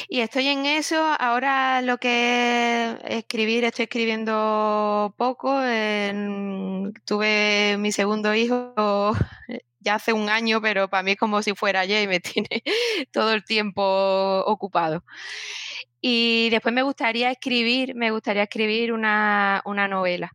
Y 0.08 0.22
estoy 0.22 0.48
en 0.48 0.66
eso. 0.66 0.96
Ahora 1.20 1.82
lo 1.82 1.98
que 1.98 2.98
es 3.04 3.18
escribir, 3.20 3.64
estoy 3.64 3.84
escribiendo 3.84 5.14
poco. 5.18 5.60
tuve 7.06 7.78
mi 7.78 7.92
segundo 7.92 8.34
hijo 8.34 9.14
ya 9.80 9.96
hace 9.96 10.14
un 10.14 10.30
año, 10.30 10.62
pero 10.62 10.90
para 10.90 11.04
mí 11.04 11.12
es 11.12 11.18
como 11.18 11.42
si 11.42 11.54
fuera 11.54 11.82
ayer 11.82 12.04
y 12.04 12.08
me 12.08 12.20
tiene 12.20 12.64
todo 13.12 13.34
el 13.34 13.44
tiempo 13.44 14.44
ocupado. 14.46 15.04
Y 16.02 16.50
después 16.50 16.74
me 16.74 16.82
gustaría 16.84 17.30
escribir, 17.30 17.94
me 17.96 18.12
gustaría 18.12 18.44
escribir 18.44 18.94
una, 18.94 19.62
una 19.66 19.88
novela 19.88 20.34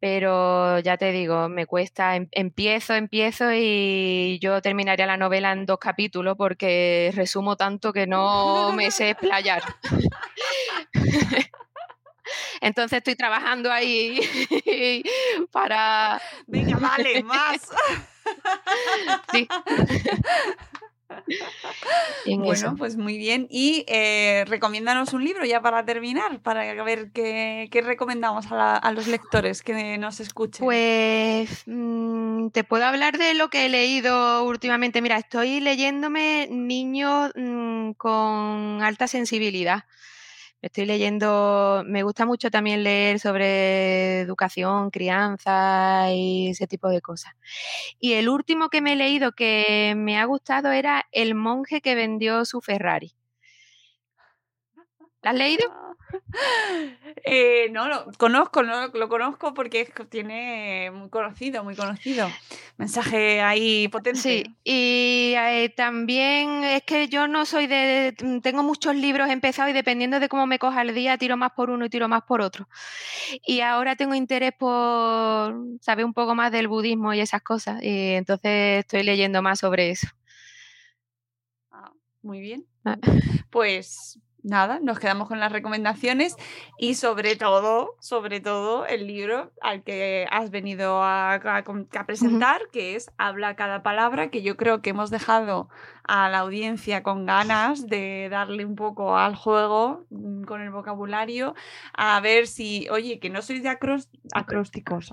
pero 0.00 0.78
ya 0.80 0.96
te 0.96 1.12
digo, 1.12 1.48
me 1.50 1.66
cuesta, 1.66 2.16
em, 2.16 2.26
empiezo, 2.32 2.94
empiezo 2.94 3.52
y 3.52 4.38
yo 4.40 4.62
terminaría 4.62 5.06
la 5.06 5.18
novela 5.18 5.52
en 5.52 5.66
dos 5.66 5.78
capítulos 5.78 6.36
porque 6.38 7.12
resumo 7.14 7.56
tanto 7.56 7.92
que 7.92 8.06
no 8.06 8.72
me 8.72 8.90
sé 8.90 9.10
explayar. 9.10 9.62
Entonces 12.62 12.98
estoy 12.98 13.14
trabajando 13.14 13.70
ahí 13.70 14.20
para... 15.52 16.20
Venga, 16.46 16.78
vale, 16.78 17.22
más. 17.22 17.68
sí. 19.32 19.48
Bueno, 22.38 22.74
pues 22.76 22.96
muy 22.96 23.16
bien. 23.18 23.46
Y 23.50 23.84
eh, 23.88 24.44
recomiéndanos 24.46 25.12
un 25.12 25.24
libro 25.24 25.44
ya 25.44 25.60
para 25.60 25.84
terminar, 25.84 26.40
para 26.40 26.82
ver 26.84 27.10
qué, 27.12 27.68
recomendamos 27.84 28.46
a, 28.50 28.92
los 28.92 29.06
lectores 29.06 29.62
que 29.62 29.98
nos 29.98 30.20
escuchen. 30.20 30.64
Pues 30.64 31.62
mm, 31.66 32.48
te 32.48 32.64
puedo 32.64 32.84
hablar 32.84 33.18
de 33.18 33.34
lo 33.34 33.48
que 33.50 33.66
he 33.66 33.68
leído 33.68 34.44
últimamente. 34.44 35.02
Mira, 35.02 35.16
estoy 35.16 35.60
leyéndome 35.60 36.48
Niños 36.50 37.32
mm, 37.34 37.92
con 37.92 38.82
alta 38.82 39.06
sensibilidad. 39.06 39.84
Estoy 40.62 40.84
leyendo, 40.84 41.82
me 41.86 42.02
gusta 42.02 42.26
mucho 42.26 42.50
también 42.50 42.84
leer 42.84 43.18
sobre 43.18 44.20
educación, 44.20 44.90
crianza 44.90 46.12
y 46.12 46.50
ese 46.50 46.66
tipo 46.66 46.88
de 46.90 47.00
cosas. 47.00 47.32
Y 47.98 48.14
el 48.14 48.28
último 48.28 48.68
que 48.68 48.82
me 48.82 48.92
he 48.94 48.96
leído 48.96 49.32
que 49.32 49.94
me 49.96 50.18
ha 50.18 50.24
gustado 50.26 50.72
era 50.72 51.06
El 51.12 51.34
monje 51.34 51.80
que 51.80 51.94
vendió 51.94 52.44
su 52.44 52.60
Ferrari. 52.60 53.14
¿La 55.22 55.30
has 55.30 55.36
leído? 55.36 55.64
Eh, 57.24 57.68
no, 57.70 57.88
lo 57.88 58.10
conozco, 58.18 58.62
no, 58.62 58.88
lo 58.88 59.08
conozco 59.08 59.52
porque 59.54 59.92
tiene 60.08 60.90
muy 60.90 61.08
conocido, 61.08 61.62
muy 61.62 61.76
conocido. 61.76 62.28
Mensaje 62.78 63.40
ahí 63.42 63.88
potente. 63.88 64.20
Sí, 64.20 64.44
y 64.64 65.34
eh, 65.36 65.72
también 65.76 66.64
es 66.64 66.82
que 66.82 67.08
yo 67.08 67.28
no 67.28 67.44
soy 67.44 67.66
de. 67.66 68.14
Tengo 68.42 68.62
muchos 68.62 68.96
libros 68.96 69.28
empezados 69.28 69.70
y 69.70 69.74
dependiendo 69.74 70.18
de 70.18 70.28
cómo 70.28 70.46
me 70.46 70.58
coja 70.58 70.82
el 70.82 70.94
día, 70.94 71.18
tiro 71.18 71.36
más 71.36 71.52
por 71.52 71.70
uno 71.70 71.84
y 71.84 71.90
tiro 71.90 72.08
más 72.08 72.22
por 72.22 72.40
otro. 72.40 72.68
Y 73.46 73.60
ahora 73.60 73.96
tengo 73.96 74.14
interés 74.14 74.52
por 74.58 75.54
saber 75.80 76.04
un 76.04 76.14
poco 76.14 76.34
más 76.34 76.50
del 76.50 76.68
budismo 76.68 77.12
y 77.12 77.20
esas 77.20 77.42
cosas. 77.42 77.82
Y 77.82 78.14
entonces 78.14 78.80
estoy 78.80 79.02
leyendo 79.02 79.42
más 79.42 79.60
sobre 79.60 79.90
eso. 79.90 80.08
Ah, 81.70 81.92
muy 82.22 82.40
bien. 82.40 82.66
Ah. 82.84 82.96
Pues 83.50 84.18
nada, 84.42 84.80
nos 84.80 84.98
quedamos 84.98 85.28
con 85.28 85.40
las 85.40 85.52
recomendaciones 85.52 86.36
y 86.78 86.94
sobre 86.94 87.36
todo, 87.36 87.96
sobre 88.00 88.40
todo 88.40 88.86
el 88.86 89.06
libro 89.06 89.52
al 89.60 89.82
que 89.82 90.26
has 90.30 90.50
venido 90.50 91.02
a, 91.02 91.40
presentar, 92.06 92.62
que 92.72 92.96
es 92.96 93.10
Habla 93.18 93.56
cada 93.56 93.82
palabra, 93.82 94.30
que 94.30 94.42
yo 94.42 94.56
creo 94.56 94.82
que 94.82 94.90
hemos 94.90 95.10
dejado 95.10 95.68
a 96.04 96.28
la 96.28 96.38
audiencia 96.38 97.02
con 97.02 97.26
ganas 97.26 97.86
de 97.86 98.28
darle 98.30 98.64
un 98.64 98.74
poco 98.74 99.16
al 99.16 99.36
juego 99.36 100.06
mm, 100.10 100.42
con 100.42 100.60
el 100.60 100.70
vocabulario, 100.70 101.54
a 101.92 102.18
ver 102.20 102.46
si, 102.46 102.88
oye, 102.90 103.20
que 103.20 103.30
no 103.30 103.42
sois 103.42 103.62
de 103.62 103.68
acrósticos, 103.68 105.12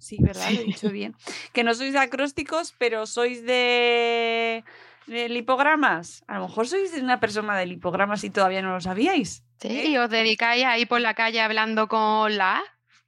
sí, 0.00 0.18
¿verdad? 0.20 0.50
Lo 0.50 0.60
he 0.60 0.64
dicho 0.64 0.90
bien, 0.90 1.14
que 1.52 1.62
no 1.64 1.74
sois 1.74 1.92
de 1.92 1.98
acrósticos, 1.98 2.74
pero 2.78 3.06
sois 3.06 3.44
de 3.44 4.64
de 5.06 5.28
lipogramas. 5.28 6.24
A 6.26 6.38
lo 6.38 6.48
mejor 6.48 6.66
sois 6.66 6.94
una 6.94 7.20
persona 7.20 7.56
de 7.56 7.66
lipogramas 7.66 8.24
y 8.24 8.30
todavía 8.30 8.62
no 8.62 8.72
lo 8.72 8.80
sabíais. 8.80 9.44
Sí, 9.60 9.68
¿eh? 9.68 9.86
y 9.88 9.96
os 9.96 10.10
dedicáis 10.10 10.64
a 10.64 10.78
ir 10.78 10.88
por 10.88 11.00
la 11.00 11.14
calle 11.14 11.40
hablando 11.40 11.88
con 11.88 12.36
la 12.36 12.58
A 12.58 12.62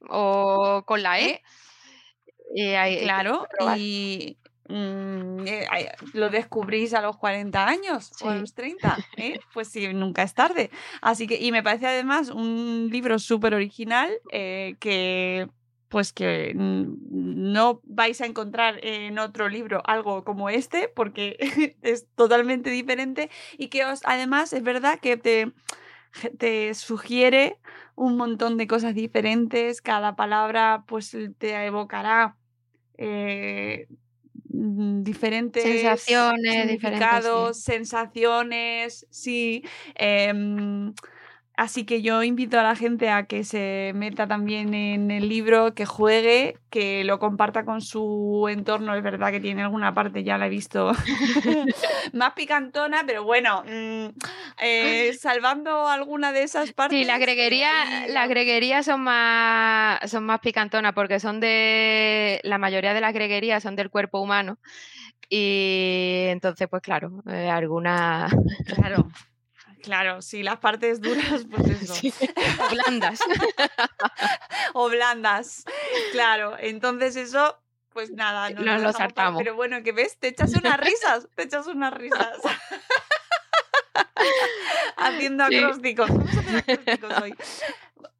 o 0.09 0.83
con 0.85 1.03
la 1.03 1.19
E. 1.19 1.43
¿Eh? 2.55 3.01
claro, 3.03 3.45
y 3.77 4.37
mm, 4.69 5.45
eh, 5.45 5.67
lo 6.13 6.29
descubrís 6.29 6.93
a 6.93 7.01
los 7.01 7.17
40 7.17 7.67
años 7.67 8.11
o 8.21 8.29
a 8.29 8.35
los 8.35 8.53
30, 8.53 8.97
pues 9.53 9.67
sí, 9.67 9.87
nunca 9.93 10.23
es 10.23 10.33
tarde. 10.33 10.71
Así 11.01 11.27
que, 11.27 11.35
y 11.35 11.51
me 11.51 11.61
parece 11.61 11.87
además 11.87 12.29
un 12.29 12.89
libro 12.91 13.19
súper 13.19 13.53
original 13.53 14.09
que 14.31 15.47
pues 15.89 16.11
que 16.13 16.53
no 16.55 17.81
vais 17.83 18.19
a 18.21 18.25
encontrar 18.25 18.79
en 18.83 19.19
otro 19.19 19.49
libro 19.49 19.81
algo 19.85 20.23
como 20.23 20.49
este, 20.49 20.89
porque 20.89 21.37
es 21.81 22.07
totalmente 22.15 22.69
diferente 22.69 23.29
y 23.57 23.69
que 23.69 23.85
os, 23.85 24.01
además 24.05 24.53
es 24.53 24.63
verdad 24.63 24.99
que 24.99 25.17
te, 25.17 25.53
te 26.37 26.73
sugiere 26.73 27.59
un 27.95 28.17
montón 28.17 28.57
de 28.57 28.67
cosas 28.67 28.95
diferentes, 28.95 29.81
cada 29.81 30.15
palabra 30.15 30.83
pues 30.87 31.15
te 31.37 31.65
evocará 31.65 32.37
eh, 32.97 33.87
diferentes 34.49 35.63
sensaciones, 35.63 36.53
significados, 36.53 37.61
sensaciones, 37.61 39.05
sí. 39.09 39.63
Em, 39.95 40.93
Así 41.57 41.85
que 41.85 42.03
yo 42.03 42.21
invito 42.21 42.59
a 42.59 42.63
la 42.63 42.75
gente 42.75 43.09
a 43.09 43.25
que 43.25 43.43
se 43.43 43.91
meta 43.95 44.27
también 44.27 44.75
en 44.75 45.09
el 45.09 45.27
libro, 45.27 45.73
que 45.73 45.87
juegue, 45.87 46.59
que 46.69 47.03
lo 47.03 47.17
comparta 47.17 47.65
con 47.65 47.81
su 47.81 48.47
entorno. 48.47 48.93
Es 48.93 49.01
verdad 49.01 49.31
que 49.31 49.39
tiene 49.39 49.63
alguna 49.63 49.91
parte, 49.95 50.23
ya 50.23 50.37
la 50.37 50.45
he 50.45 50.49
visto, 50.49 50.91
más 52.13 52.33
picantona, 52.33 53.03
pero 53.07 53.23
bueno, 53.23 53.63
mm, 53.63 54.09
eh, 54.61 55.13
salvando 55.19 55.87
alguna 55.87 56.31
de 56.31 56.43
esas 56.43 56.73
partes. 56.73 56.99
Sí, 56.99 57.05
la 57.05 57.17
greguería, 57.17 58.05
las 58.07 58.29
greguerías 58.29 58.85
son 58.85 59.01
más, 59.01 59.99
son 60.11 60.25
más 60.25 60.39
picantonas 60.41 60.93
porque 60.93 61.19
son 61.19 61.39
de. 61.39 62.39
La 62.43 62.59
mayoría 62.59 62.93
de 62.93 63.01
las 63.01 63.15
greguerías 63.15 63.63
son 63.63 63.75
del 63.75 63.89
cuerpo 63.89 64.21
humano. 64.21 64.59
Y 65.27 66.25
entonces, 66.27 66.67
pues 66.69 66.83
claro, 66.83 67.23
eh, 67.27 67.49
alguna. 67.49 68.29
Claro. 68.75 69.09
Claro, 69.87 70.21
sí, 70.21 70.43
las 70.43 70.57
partes 70.57 70.99
duras, 70.99 71.45
pues 71.49 71.69
eso. 71.81 71.93
o 71.93 72.69
blandas. 72.69 73.21
o 74.73 74.89
blandas, 74.89 75.63
claro. 76.11 76.57
Entonces 76.59 77.15
eso, 77.15 77.57
pues 77.93 78.11
nada, 78.11 78.49
no 78.49 78.63
nos 78.63 78.81
lo 78.81 78.91
saltamos. 78.91 79.41
Pero 79.41 79.55
bueno, 79.55 79.81
que 79.83 79.93
ves, 79.93 80.17
te 80.17 80.27
echas 80.27 80.53
unas 80.55 80.77
risas, 80.77 81.29
te 81.35 81.43
echas 81.43 81.67
unas 81.67 81.93
risas. 81.93 82.35
Haciendo 84.97 85.45
acrósticos. 85.45 86.09
hoy. 87.21 87.33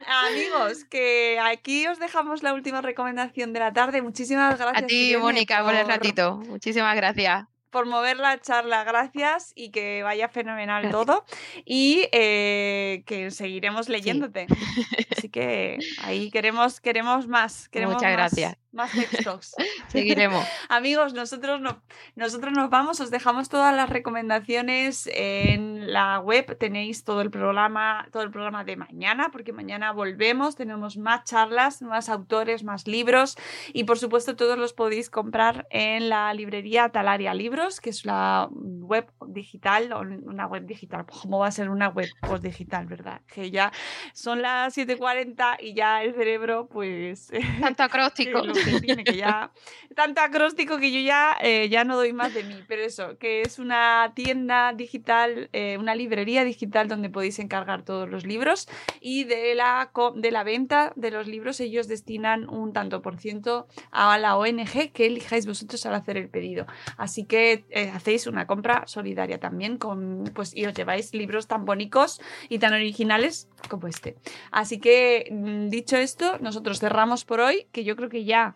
Amigos, 0.08 0.86
que 0.86 1.38
aquí 1.38 1.86
os 1.88 2.00
dejamos 2.00 2.44
la 2.44 2.54
última 2.54 2.82
recomendación 2.82 3.52
de 3.52 3.60
la 3.60 3.74
tarde. 3.74 4.02
Muchísimas 4.02 4.58
gracias. 4.58 4.84
A 4.84 4.88
ti, 4.88 5.18
Mónica, 5.20 5.66
por 5.66 5.76
el 5.76 5.86
ratito. 5.86 6.38
Muchísimas 6.38 6.96
gracias 6.96 7.46
por 7.70 7.86
mover 7.86 8.18
la 8.18 8.40
charla, 8.40 8.84
gracias 8.84 9.52
y 9.56 9.72
que 9.72 10.04
vaya 10.04 10.30
fenomenal 10.30 10.90
todo 10.92 11.26
y 11.66 12.08
eh, 12.12 13.04
que 13.06 13.32
seguiremos 13.32 13.90
leyéndote. 13.90 14.48
Así 15.18 15.30
que 15.30 15.80
ahí 16.04 16.30
queremos, 16.32 16.80
queremos 16.80 17.28
más. 17.28 17.70
Queremos 17.70 17.96
Muchas 17.96 18.12
gracias. 18.12 18.58
Más 18.78 18.92
textos. 18.92 19.56
Seguiremos. 19.88 20.46
Amigos, 20.70 21.14
nosotros, 21.14 21.60
no, 21.60 21.82
nosotros 22.16 22.54
nos 22.54 22.70
vamos, 22.70 23.00
os 23.00 23.10
dejamos 23.10 23.50
todas 23.50 23.76
las 23.76 23.90
recomendaciones 23.90 25.10
en 25.12 25.92
la 25.92 26.20
web, 26.20 26.58
tenéis 26.60 27.04
todo 27.04 27.22
el 27.22 27.32
programa, 27.32 28.08
todo 28.12 28.22
el 28.22 28.30
programa 28.30 28.64
de 28.64 28.76
mañana, 28.76 29.30
porque 29.32 29.52
mañana 29.52 29.94
volvemos, 29.94 30.56
tenemos 30.56 30.98
más 30.98 31.24
charlas, 31.24 31.82
más 31.82 32.08
autores, 32.10 32.64
más 32.64 32.88
libros 32.88 33.36
y 33.74 33.86
por 33.86 33.98
supuesto 33.98 34.36
todos 34.36 34.60
los 34.60 34.74
podéis 34.74 35.10
comprar 35.10 35.66
en 35.72 36.10
la 36.10 36.32
librería 36.36 36.90
Talaria 36.90 37.34
Libros, 37.34 37.57
que 37.82 37.90
es 37.90 38.06
la 38.06 38.50
web 38.52 39.08
digital, 39.28 39.92
o 39.92 40.02
una 40.02 40.46
web 40.48 40.66
digital, 40.66 41.06
¿cómo 41.22 41.40
va 41.40 41.48
a 41.48 41.52
ser 41.52 41.70
una 41.70 41.90
web 41.90 42.10
pues, 42.22 42.42
digital, 42.42 42.86
verdad? 42.86 43.22
Que 43.28 43.50
ya 43.52 43.72
son 44.14 44.42
las 44.42 44.78
7.40 44.78 45.58
y 45.62 45.74
ya 45.74 46.04
el 46.04 46.14
cerebro 46.14 46.68
pues... 46.68 47.32
Tanto 47.62 47.84
acróstico 47.84 48.42
tiene, 48.82 49.04
que 49.04 49.18
ya. 49.18 49.52
Tanto 49.96 50.22
acróstico 50.22 50.78
que 50.78 50.92
yo 50.92 51.00
ya, 51.00 51.36
eh, 51.42 51.68
ya 51.70 51.84
no 51.84 51.96
doy 51.96 52.14
más 52.14 52.34
de 52.34 52.44
mí. 52.44 52.56
Pero 52.68 52.84
eso, 52.84 53.18
que 53.18 53.42
es 53.42 53.60
una 53.60 54.12
tienda 54.16 54.74
digital, 54.74 55.50
eh, 55.54 55.78
una 55.80 55.96
librería 55.96 56.44
digital 56.44 56.88
donde 56.88 57.10
podéis 57.10 57.40
encargar 57.40 57.84
todos 57.84 58.08
los 58.08 58.26
libros. 58.26 58.68
Y 59.02 59.24
de 59.24 59.56
la, 59.56 59.92
de 60.16 60.32
la 60.32 60.44
venta 60.44 60.94
de 60.96 61.12
los 61.12 61.28
libros, 61.28 61.60
ellos 61.60 61.88
destinan 61.88 62.48
un 62.50 62.74
tanto 62.74 63.02
por 63.02 63.18
ciento 63.18 63.68
a 63.92 64.18
la 64.18 64.38
ONG 64.38 64.92
que 64.94 65.08
elijáis 65.08 65.46
vosotros 65.46 65.86
al 65.86 65.96
hacer 65.96 66.18
el 66.18 66.30
pedido. 66.30 66.68
Así 66.98 67.26
que 67.26 67.47
eh, 67.54 67.92
hacéis 67.94 68.28
una 68.28 68.48
compra 68.48 68.84
solidaria 68.88 69.40
también 69.40 69.78
con, 69.78 70.24
pues, 70.34 70.56
y 70.56 70.66
os 70.66 70.74
lleváis 70.74 71.14
libros 71.14 71.48
tan 71.48 71.66
bonitos 71.66 72.22
y 72.50 72.60
tan 72.60 72.74
originales 72.74 73.48
como 73.70 73.88
este. 73.88 74.16
Así 74.52 74.80
que, 74.80 75.28
mm, 75.32 75.70
dicho 75.70 75.98
esto, 75.98 76.38
nosotros 76.40 76.80
cerramos 76.80 77.26
por 77.26 77.40
hoy, 77.40 77.68
que 77.72 77.84
yo 77.84 77.96
creo 77.96 78.10
que 78.10 78.26
ya 78.26 78.56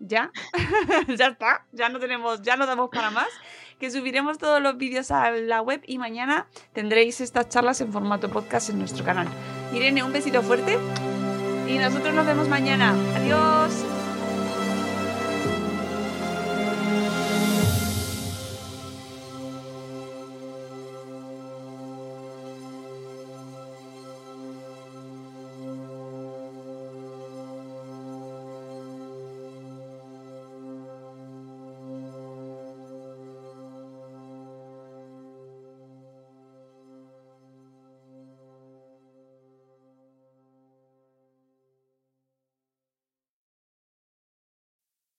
ya, 0.00 0.30
ya 1.16 1.26
está, 1.28 1.66
ya 1.72 1.88
no 1.88 1.98
tenemos, 1.98 2.42
ya 2.42 2.56
no 2.56 2.66
damos 2.66 2.90
para 2.90 3.10
más, 3.10 3.28
que 3.78 3.90
subiremos 3.90 4.38
todos 4.38 4.60
los 4.60 4.76
vídeos 4.76 5.10
a 5.10 5.30
la 5.30 5.60
web 5.60 5.82
y 5.86 5.98
mañana 5.98 6.46
tendréis 6.72 7.20
estas 7.20 7.48
charlas 7.48 7.80
en 7.80 7.92
formato 7.92 8.28
podcast 8.28 8.70
en 8.70 8.78
nuestro 8.78 9.04
canal. 9.04 9.28
Irene, 9.72 10.02
un 10.02 10.12
besito 10.12 10.42
fuerte 10.42 10.78
y 11.68 11.78
nosotros 11.78 12.14
nos 12.14 12.26
vemos 12.26 12.48
mañana. 12.48 12.94
Adiós. 13.16 13.97